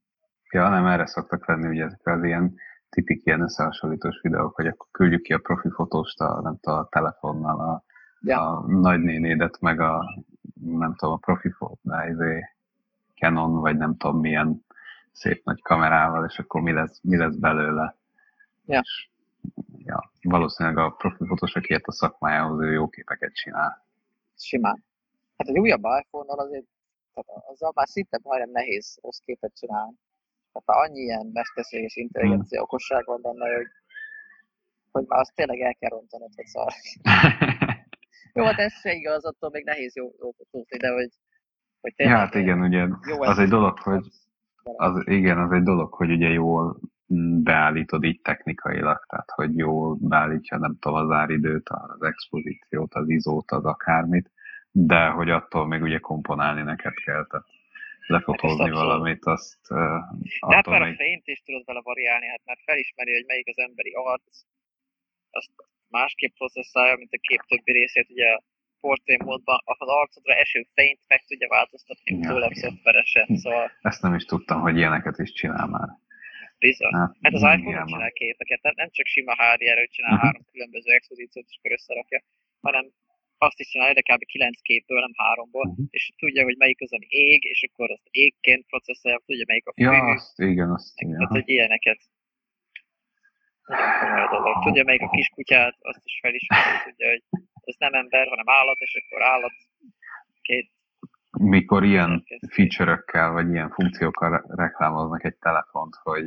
Ja, 0.50 0.68
nem, 0.68 0.86
erre 0.86 1.06
szoktak 1.06 1.46
lenni 1.46 1.68
ugye 1.68 1.84
ezek 1.84 2.06
az 2.06 2.24
ilyen 2.24 2.58
tipik 2.88 3.24
ilyen 3.24 3.40
összehasonlítós 3.40 4.20
videók, 4.22 4.54
hogy 4.54 4.66
akkor 4.66 4.86
küldjük 4.90 5.22
ki 5.22 5.32
a 5.32 5.38
profi 5.38 5.68
fotóst 5.70 6.20
a, 6.20 6.40
nem 6.42 6.58
tudom, 6.60 6.78
a 6.78 6.88
telefonnal 6.88 7.60
a, 7.60 7.84
ja. 8.20 8.40
a 8.40 8.66
nagynénédet, 8.66 9.60
meg 9.60 9.80
a 9.80 10.24
nem 10.60 10.94
tudom, 10.94 11.14
a 11.14 11.18
profi 11.18 11.54
izé, 12.10 12.44
Canon, 13.14 13.60
vagy 13.60 13.76
nem 13.76 13.96
tudom 13.96 14.20
milyen 14.20 14.64
szép 15.12 15.44
nagy 15.44 15.62
kamerával, 15.62 16.24
és 16.24 16.38
akkor 16.38 16.60
mi 16.60 16.72
lesz, 16.72 17.00
mi 17.02 17.16
lesz 17.16 17.34
belőle. 17.34 17.96
Ja. 18.64 18.80
És, 18.80 19.08
ja, 19.78 20.10
valószínűleg 20.22 20.78
a 20.78 20.90
profi 20.90 21.26
fotós, 21.26 21.54
aki 21.54 21.74
a 21.74 21.92
szakmájához, 21.92 22.60
ő 22.60 22.72
jó 22.72 22.88
képeket 22.88 23.34
csinál. 23.34 23.84
Simán. 24.36 24.84
Hát 25.36 25.48
egy 25.48 25.58
újabb 25.58 25.82
iPhone-nal 26.00 26.38
azért, 26.38 26.66
tehát 27.14 27.44
azzal 27.46 27.72
már 27.74 27.88
szinte 27.88 28.18
majdnem 28.22 28.50
nehéz 28.50 28.98
rossz 29.02 29.18
képet 29.24 29.56
csinálni. 29.58 29.96
Tehát 30.64 30.88
annyi 30.88 31.00
ilyen 31.00 31.30
mesterséges 31.32 31.96
intelligencia, 31.96 32.58
hmm. 32.58 32.66
okosság 32.68 33.04
van 33.04 33.20
benne, 33.22 33.54
hogy, 33.56 33.66
hogy 34.90 35.04
már 35.06 35.20
azt 35.20 35.34
tényleg 35.34 35.60
el 35.60 35.74
kell 35.74 35.90
rontanod, 35.90 36.30
hogy 36.34 36.46
szar. 36.46 36.72
Jó, 38.36 38.44
hát 38.44 38.58
ez 38.58 38.72
se 38.72 38.92
igaz, 38.92 39.24
attól 39.24 39.50
még 39.50 39.64
nehéz 39.64 39.96
jó, 39.96 40.04
jó 40.20 40.34
tudni, 40.50 40.76
de 40.78 40.88
hogy, 40.92 41.10
hogy 41.80 41.94
tényleg... 41.94 42.16
Ja, 42.16 42.20
hát 42.20 42.34
igen, 42.34 42.60
ugye 42.62 42.88
jó 43.08 43.22
az 43.22 43.38
egy 43.38 43.48
dolog, 43.48 43.78
hogy 43.78 44.04
az, 44.76 45.02
igen, 45.04 45.38
az 45.38 45.52
egy 45.52 45.62
dolog, 45.62 45.92
hogy 45.92 46.10
ugye 46.10 46.28
jól 46.28 46.80
beállítod 47.42 48.04
így 48.04 48.20
technikailag, 48.20 49.04
tehát 49.08 49.30
hogy 49.30 49.56
jól 49.56 49.96
beállítja, 50.00 50.58
nem 50.58 50.76
tudom, 50.80 50.98
az 50.98 51.10
áridőt, 51.10 51.68
az 51.68 52.02
expozíciót, 52.02 52.94
az 52.94 53.08
izót, 53.08 53.50
az 53.50 53.64
akármit, 53.64 54.30
de 54.70 55.06
hogy 55.06 55.30
attól 55.30 55.66
még 55.66 55.82
ugye 55.82 55.98
komponálni 55.98 56.62
neked 56.62 56.94
kell, 56.94 57.26
tehát 57.26 57.46
lefotózni 58.06 58.64
hát 58.64 58.74
valamit, 58.82 59.24
azt... 59.24 59.70
Uh, 59.70 59.78
de 60.48 60.54
hát 60.54 60.66
már 60.66 60.82
még... 60.82 60.92
a 60.92 60.96
fényt 60.96 61.26
is 61.26 61.42
tudod 61.44 61.64
vele 61.64 61.80
variálni, 61.82 62.26
hát 62.26 62.44
már 62.44 62.58
felismeri, 62.64 63.12
hogy 63.12 63.24
melyik 63.26 63.48
az 63.48 63.58
emberi 63.58 63.92
arc, 63.92 64.42
azt 65.30 65.50
másképp 65.88 66.34
processzálja, 66.34 66.96
mint 66.96 67.12
a 67.12 67.18
kép 67.20 67.40
többi 67.48 67.72
részét, 67.72 68.10
ugye 68.10 68.28
a 68.32 68.42
portré 68.80 69.16
módban 69.24 69.58
az 69.64 69.88
arcodra 69.88 70.34
eső 70.34 70.66
fényt 70.74 71.00
meg 71.06 71.24
tudja 71.24 71.48
változtatni, 71.48 72.18
ja, 72.18 72.28
tőlem 72.28 72.52
szoftveresen, 72.52 73.26
szóval... 73.36 73.70
Ezt 73.80 74.02
nem 74.02 74.14
is 74.14 74.24
tudtam, 74.24 74.60
hogy 74.60 74.76
ilyeneket 74.76 75.18
is 75.18 75.32
csinál 75.32 75.66
már. 75.66 75.88
Bizony. 76.58 76.92
Hát, 76.92 77.16
hát 77.22 77.32
az 77.32 77.42
iPhone 77.54 77.76
nem 77.76 77.86
csinál 77.86 78.12
képeket, 78.12 78.62
nem 78.62 78.90
csak 78.90 79.06
sima 79.06 79.32
HDR, 79.32 79.78
hogy 79.78 79.90
csinál 79.90 80.12
uh-huh. 80.12 80.24
három 80.24 80.44
különböző 80.52 80.90
expozíciót, 80.92 81.46
és 81.48 81.56
akkor 81.58 81.72
összerakja, 81.72 82.22
hanem 82.60 82.84
azt 83.38 83.60
is 83.60 83.68
csinálja, 83.68 83.94
de 83.94 84.00
kb. 84.00 84.24
9 84.24 84.60
képből, 84.60 85.00
nem 85.00 85.12
háromból, 85.16 85.66
uh-huh. 85.66 85.86
és 85.90 86.12
tudja, 86.16 86.42
hogy 86.42 86.56
melyik 86.56 86.80
az, 86.80 86.92
ami 86.92 87.06
ég, 87.08 87.44
és 87.44 87.68
akkor 87.68 87.90
azt 87.90 88.08
égként 88.10 88.66
processzálja, 88.66 89.20
tudja, 89.26 89.44
melyik 89.46 89.66
a 89.66 89.72
fő. 89.72 89.82
Ja, 89.82 90.04
azt, 90.14 90.38
igen, 90.38 90.70
azt, 90.70 90.94
Tehát, 90.94 91.30
hogy 91.30 91.48
ilyeneket 91.48 92.00
nagyon 94.00 94.28
dolog. 94.30 94.62
Tudja, 94.62 94.84
melyik 94.84 95.02
a 95.02 95.10
kiskutyát, 95.10 95.76
azt 95.80 96.04
is 96.04 96.18
felismeri, 96.22 96.82
tudja, 96.84 97.08
hogy 97.08 97.22
ez 97.64 97.74
nem 97.78 97.92
ember, 97.92 98.28
hanem 98.28 98.48
állat, 98.48 98.78
és 98.78 99.04
akkor 99.04 99.22
állat 99.22 99.52
két 100.42 100.70
mikor 101.38 101.84
ilyen 101.84 102.24
feature-ökkel, 102.48 103.30
vagy 103.30 103.50
ilyen 103.50 103.70
funkciókkal 103.70 104.44
reklámoznak 104.48 105.24
egy 105.24 105.36
telefont, 105.36 105.94
hogy 106.02 106.26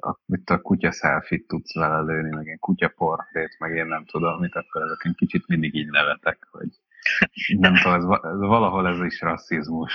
a, 0.00 0.18
mit 0.26 0.50
a 0.50 0.60
kutya 0.60 0.92
selfie 0.92 1.44
tudsz 1.46 1.74
vele 1.74 2.00
lőni, 2.00 2.34
meg 2.34 2.44
ilyen 2.44 2.58
kutyaportrét, 2.58 3.58
meg 3.58 3.76
én 3.76 3.86
nem 3.86 4.04
tudom 4.04 4.40
mit, 4.40 4.54
akkor 4.54 4.82
ezeken 4.82 5.14
kicsit 5.14 5.46
mindig 5.46 5.74
így 5.74 5.90
nevetek, 5.90 6.46
hogy 6.50 6.68
nem 7.46 7.74
tudom, 7.74 7.94
ez, 7.94 8.04
ez 8.32 8.38
valahol 8.38 8.88
ez 8.88 9.04
is 9.04 9.20
rasszizmus. 9.20 9.92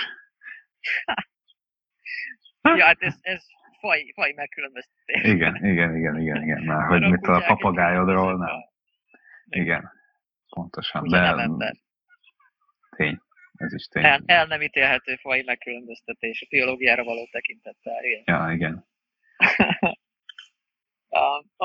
ja, 2.62 2.84
hát 2.84 3.00
ez, 3.00 3.14
ez 3.20 3.44
faj, 3.80 4.12
faj 4.14 4.32
megkülönböztetés. 4.36 5.22
Igen, 5.22 5.56
igen, 5.64 5.96
igen, 5.96 6.20
igen, 6.20 6.42
igen. 6.42 6.62
Már, 6.62 6.86
hogy 6.86 7.10
mit 7.10 7.26
a 7.26 7.44
papagájodról, 7.46 8.36
nem. 8.36 8.72
Igen, 9.48 9.92
pontosan. 10.48 11.02
Ugye 11.02 11.20
de 11.20 11.30
nem 11.30 11.38
ember. 11.38 11.74
Tény, 12.96 13.20
ez 13.54 13.72
is 13.72 13.86
tény. 13.86 14.04
El, 14.04 14.22
el 14.26 14.46
nem 14.46 14.60
ítélhető 14.60 15.16
faj 15.16 15.42
megkülönböztetés 15.42 16.42
a 16.42 16.46
biológiára 16.50 17.04
való 17.04 17.28
tekintettel. 17.30 18.04
Igen. 18.04 18.22
Ja, 18.24 18.52
igen. 18.52 18.92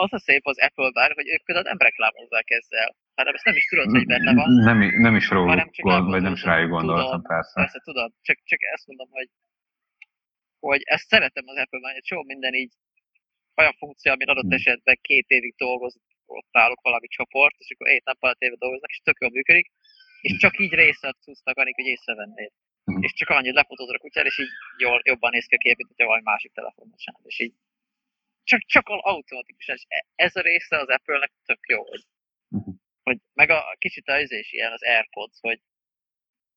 az 0.03 0.13
a 0.13 0.19
szép 0.19 0.45
az 0.45 0.59
Apple-ben, 0.59 1.11
hogy 1.13 1.27
ők 1.27 1.43
például 1.43 1.67
nem 1.67 1.77
reklámozzák 1.77 2.49
ezzel, 2.49 2.95
hanem 3.15 3.33
ezt 3.33 3.45
nem 3.45 3.55
is 3.55 3.65
tudod, 3.65 3.89
hogy 3.89 4.05
benne 4.05 4.33
van. 4.33 4.49
Nem, 4.51 4.79
nem 5.07 5.15
is 5.15 5.29
róluk 5.29 5.69
gond, 5.81 6.09
vagy 6.09 6.21
nem 6.21 6.33
is 6.33 6.43
rájuk 6.43 6.69
gondoltam, 6.69 7.21
persze. 7.21 7.53
Persze, 7.53 7.79
tudod, 7.83 8.11
csak, 8.21 8.37
csak 8.43 8.59
ezt 8.73 8.87
mondom, 8.87 9.09
hogy 9.11 9.29
hogy 10.59 10.81
ezt 10.85 11.07
szeretem 11.07 11.43
az 11.47 11.57
Apple-ben, 11.57 11.93
hogy 11.93 12.01
csomó 12.01 12.23
minden 12.23 12.53
így 12.53 12.73
olyan 13.55 13.75
funkció, 13.77 14.11
ami 14.11 14.23
adott 14.23 14.51
hmm. 14.51 14.59
esetben 14.59 14.97
két 15.01 15.27
évig 15.27 15.53
dolgozott, 15.57 16.09
ott 16.25 16.49
állok 16.51 16.81
valami 16.81 17.07
csoport, 17.07 17.55
és 17.57 17.71
akkor 17.71 17.87
egy 17.87 18.01
nap 18.03 18.17
alatt 18.19 18.41
éve 18.41 18.55
dolgoznak, 18.55 18.89
és 18.89 18.99
tök 19.03 19.17
jól 19.19 19.29
működik, 19.29 19.67
és 20.21 20.37
csak 20.37 20.59
így 20.59 20.73
részlet 20.73 21.17
tudsz 21.23 21.43
takarni, 21.43 21.73
hogy 21.75 21.85
észrevennéd. 21.85 22.51
Uh-huh. 22.85 23.03
És 23.03 23.13
csak 23.13 23.29
annyit 23.29 23.53
lefotózod 23.53 23.95
a 23.95 23.99
kutyát, 23.99 24.25
és 24.25 24.39
így 24.39 24.53
jól, 24.77 25.01
jobban 25.03 25.31
néz 25.31 25.45
ki 25.45 25.55
a 25.55 25.57
kép, 25.57 25.77
mint 25.77 25.89
hogyha 25.89 26.05
valami 26.05 26.23
másik 26.23 26.51
telefonon 26.51 26.97
sem. 26.97 27.15
És 27.23 27.39
így 27.39 27.53
csak, 28.43 28.61
csak 28.65 28.87
automatikusan. 28.87 29.75
És 29.75 29.85
e, 29.87 30.05
ez 30.15 30.35
a 30.35 30.41
része 30.41 30.77
az 30.77 30.87
Apple-nek 30.87 31.31
tök 31.45 31.67
jó, 31.67 31.85
hogy, 31.85 32.03
uh-huh. 32.49 32.75
hogy 33.03 33.17
meg 33.33 33.49
a 33.49 33.75
kicsit 33.77 34.09
az 34.09 34.31
is 34.31 34.51
ilyen 34.51 34.71
az 34.71 34.83
AirPods, 34.83 35.37
hogy 35.41 35.59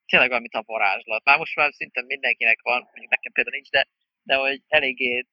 tényleg 0.07 0.29
valamit 0.29 0.55
a 0.55 0.62
varázslat. 0.66 1.25
Már 1.25 1.38
most 1.38 1.57
már 1.57 1.73
szinte 1.73 2.03
mindenkinek 2.03 2.61
van, 2.62 2.83
mondjuk 2.83 3.11
nekem 3.11 3.33
például 3.33 3.57
nincs, 3.57 3.71
de, 3.71 3.88
de 4.23 4.35
hogy 4.35 4.62
eléggé 4.68 5.27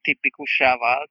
tipikussá 0.00 0.76
vált, 0.76 1.10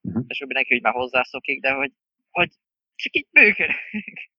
uh-huh. 0.00 0.24
és 0.28 0.38
mindenki 0.38 0.72
hogy 0.72 0.82
már 0.82 0.92
hozzászokik, 0.92 1.60
de 1.60 1.72
hogy, 1.72 1.92
hogy 2.30 2.50
csak 2.94 3.16
így 3.16 3.26
működik. 3.30 4.30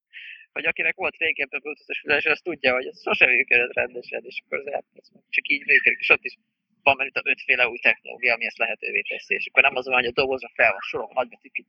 hogy 0.53 0.65
akinek 0.65 0.95
volt 0.95 1.17
régebben 1.17 1.59
bluetooth 1.59 1.99
füles, 1.99 2.25
az 2.25 2.41
tudja, 2.41 2.73
hogy 2.73 2.85
ez 2.85 3.01
sosem 3.01 3.29
működött 3.29 3.73
rendesen, 3.73 4.23
és 4.25 4.41
akkor 4.45 4.59
az 4.59 4.65
AirPods 4.65 5.09
csak 5.29 5.47
így 5.47 5.65
működik, 5.65 5.99
és 5.99 6.09
ott 6.09 6.23
is 6.23 6.35
van 6.83 6.95
mert 6.97 7.15
a 7.15 7.21
ötféle 7.23 7.67
új 7.67 7.77
technológia, 7.77 8.33
ami 8.33 8.45
ezt 8.45 8.57
lehetővé 8.57 9.01
teszi, 9.01 9.33
és 9.33 9.47
akkor 9.47 9.63
nem 9.63 9.75
az 9.75 9.85
van, 9.85 9.95
hogy 9.95 10.05
a 10.05 10.11
dobozra 10.11 10.49
fel 10.53 10.71
van 10.71 10.79
sorolva 10.79 11.13
nagybetűk, 11.13 11.57
így 11.57 11.67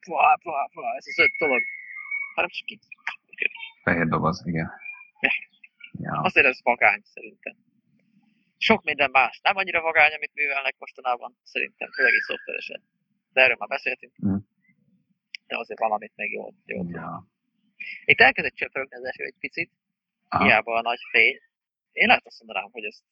ez 0.96 1.07
az 1.07 1.19
öt 1.19 1.37
dolog, 1.38 1.62
hanem 2.35 2.50
csak 2.50 2.71
így. 2.71 2.85
Fehér 3.83 4.06
doboz, 4.06 4.46
igen. 4.46 4.71
Ja. 6.00 6.21
Azért 6.21 6.46
ez 6.46 6.60
vagány 6.62 7.00
szerintem. 7.04 7.56
Sok 8.58 8.85
minden 8.85 9.10
más. 9.10 9.40
Nem 9.42 9.56
annyira 9.56 9.81
vagány, 9.81 10.15
amit 10.15 10.35
művelnek 10.35 10.75
mostanában, 10.79 11.37
szerintem, 11.42 11.90
főleg 11.90 12.12
egy 12.15 12.21
szoftveresen. 12.21 12.83
De 13.33 13.40
erről 13.42 13.56
már 13.58 13.69
beszéltünk. 13.69 14.12
Mm. 14.27 14.37
De 15.46 15.58
azért 15.58 15.81
valamit 15.81 16.12
még 16.15 16.33
jól. 16.33 16.54
jól 16.65 16.87
ja. 16.88 17.27
Itt 18.04 18.21
elkezdett 18.21 18.54
csöpögni 18.54 18.96
az 18.96 19.04
eső 19.04 19.25
egy 19.25 19.38
picit, 19.38 19.71
Aha. 20.29 20.44
hiába 20.44 20.75
a 20.75 20.83
nagy 20.83 21.00
fény. 21.10 21.38
Én 21.92 22.10
azt 22.10 22.42
mondanám, 22.44 22.71
hogy 22.71 22.85
ezt 22.85 23.02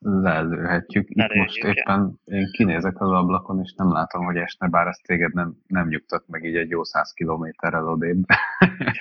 lelőhetjük. 0.00 1.08
Itt 1.08 1.34
most 1.34 1.56
éppen 1.56 2.20
én 2.24 2.50
kinézek 2.52 3.00
az 3.00 3.10
ablakon, 3.10 3.60
és 3.62 3.74
nem 3.76 3.92
látom, 3.92 4.24
hogy 4.24 4.36
esne, 4.36 4.68
bár 4.68 4.86
ezt 4.86 5.02
téged 5.02 5.32
nem, 5.34 5.56
nem 5.66 5.88
nyugtat 5.88 6.28
meg 6.28 6.44
így 6.44 6.56
egy 6.56 6.70
jó 6.70 6.84
száz 6.84 7.12
kilométerrel 7.12 7.88
odébb. 7.88 8.24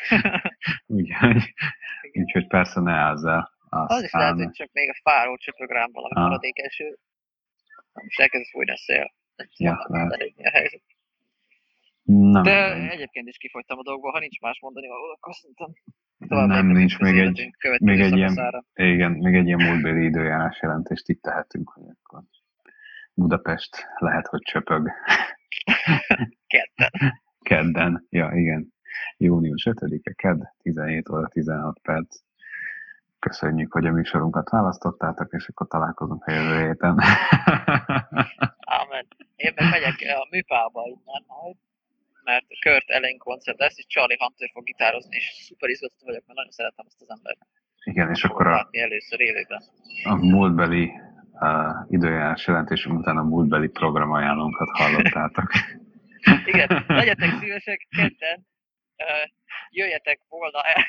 úgyhogy, 0.88 1.54
úgyhogy 2.14 2.48
persze 2.48 2.82
ne 2.82 2.94
állsz 2.94 3.24
el. 3.24 3.52
Aztán... 3.70 3.98
Az 3.98 4.04
is 4.04 4.12
lehet, 4.12 4.36
hogy 4.36 4.52
csak 4.52 4.70
még 4.72 4.90
a 4.90 5.00
fáró 5.04 5.38
csöpög 5.38 5.70
rám 5.70 5.90
valami 5.92 6.16
ah. 6.16 6.22
maradék 6.22 6.60
eső. 6.60 6.98
Most 7.94 8.20
elkezd 8.20 8.50
fújni 8.52 8.72
a 8.72 8.78
szél. 8.78 9.14
Ja, 9.58 9.86
lehet. 9.88 10.12
A 10.38 10.50
helyzet. 10.50 10.82
Nem, 12.12 12.44
De 12.44 12.78
nem. 12.78 12.90
egyébként 12.90 13.28
is 13.28 13.38
kifogytam 13.38 13.78
a 13.78 13.84
dolgokból, 13.84 14.12
ha 14.12 14.20
nincs 14.20 14.40
más 14.40 14.60
mondani 14.62 14.88
való, 14.88 15.18
akkor 15.18 15.34
szerintem 15.34 15.74
nem, 16.48 16.66
nincs 16.66 17.00
még 17.00 17.20
egy, 17.20 17.50
még 17.80 18.00
egy 18.00 18.18
ilyen, 18.18 18.66
igen, 18.74 19.12
még 19.12 19.36
egy 19.36 19.46
ilyen 19.46 19.64
múltbéli 19.64 20.06
időjárás 20.06 20.62
jelentést 20.62 21.10
itt 21.10 21.22
tehetünk, 21.22 21.70
hogy 21.70 21.84
akkor 22.04 22.24
Budapest 23.14 23.88
lehet, 23.98 24.28
hogy 24.28 24.42
csöpög. 24.42 24.92
Kedden. 26.48 27.22
Kedden, 27.42 28.08
ja 28.10 28.32
igen. 28.34 28.74
Június 29.18 29.68
5-e, 29.70 30.14
kedd, 30.14 30.42
17 30.62 31.10
óra 31.10 31.28
16 31.28 31.80
perc. 31.80 32.18
Köszönjük, 33.20 33.74
hogy 33.74 33.86
a 33.86 33.92
műsorunkat 33.92 34.50
választottátok, 34.50 35.34
és 35.34 35.48
akkor 35.48 35.68
találkozunk 35.68 36.24
a 36.26 36.32
jövő 36.32 36.68
héten. 36.68 36.92
Amen. 38.80 39.08
Én 39.36 39.54
meg 39.56 39.70
megyek 39.70 39.96
a 40.18 40.28
műpába 40.30 40.82
innen 40.86 41.24
majd 41.28 41.56
mert 42.30 42.46
Kurt 42.64 42.90
Ellen 42.90 43.18
koncert 43.18 43.60
lesz, 43.60 43.78
és 43.78 43.86
Charlie 43.88 44.18
Hunter 44.20 44.50
fog 44.54 44.64
gitározni, 44.64 45.16
és 45.16 45.26
szuper 45.48 45.70
izgatott 45.70 46.08
vagyok, 46.10 46.24
mert 46.26 46.38
nagyon 46.38 46.52
szeretem 46.52 46.86
ezt 46.88 47.02
az 47.02 47.10
embert. 47.10 47.40
Igen, 47.84 48.10
és 48.10 48.24
akkor 48.24 48.48
a, 48.48 48.68
először 48.72 49.20
élőben. 49.20 49.62
a 50.04 50.16
múltbeli 50.16 50.92
uh, 51.32 51.94
időjárás 51.96 52.48
jelentésünk 52.48 53.00
után 53.00 53.18
a 53.18 53.24
múltbeli 53.24 53.68
programajánlónkat 53.68 54.70
hallottátok. 54.70 55.50
Igen, 56.52 56.84
legyetek 56.88 57.30
szívesek, 57.40 57.88
kedden 57.90 58.38
uh, 58.98 59.30
jöjjetek 59.70 60.20
volna 60.28 60.62
el. 60.62 60.84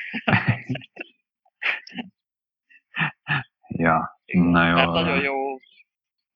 ja, 3.85 4.21
Igen, 4.25 4.45
na 4.45 4.67
jó. 4.67 4.75
Mert 4.75 4.91
nagyon 4.91 5.21
jó 5.21 5.57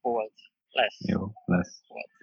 volt. 0.01 0.33
Lesz. 0.69 0.97
Jó, 1.07 1.21
lesz. 1.45 1.83
Volt. 1.87 2.14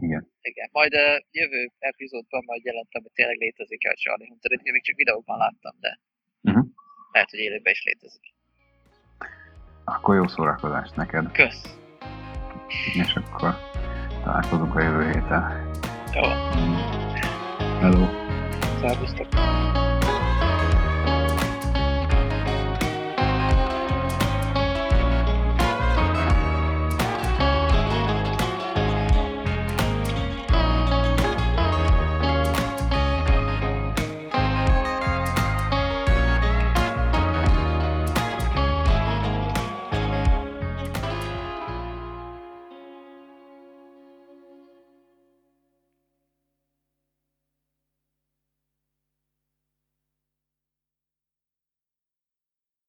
Igen. 0.00 0.32
Igen. 0.40 0.68
Majd 0.72 0.94
a 0.94 1.22
jövő 1.30 1.70
epizódban 1.78 2.42
majd 2.46 2.64
jelentem, 2.64 3.02
hogy 3.02 3.12
tényleg 3.12 3.36
létezik 3.36 3.88
a 3.88 3.94
Charlie 3.94 4.28
Hunter. 4.28 4.50
Én 4.52 4.72
még 4.72 4.84
csak 4.84 4.96
videóban 4.96 5.38
láttam, 5.38 5.74
de 5.80 6.00
uh-huh. 6.42 6.66
lehet, 7.12 7.30
hogy 7.30 7.38
élőben 7.38 7.72
is 7.72 7.82
létezik. 7.84 8.34
Akkor 9.84 10.14
jó 10.14 10.26
szórakozást 10.26 10.96
neked. 10.96 11.32
Kösz. 11.32 11.76
És 12.94 13.14
akkor 13.14 13.54
találkozunk 14.24 14.74
a 14.74 14.82
jövő 14.82 15.04
héten. 15.04 15.70
Jó. 16.14 16.22
Hello. 17.80 18.04
Szervusztok. 18.80 19.28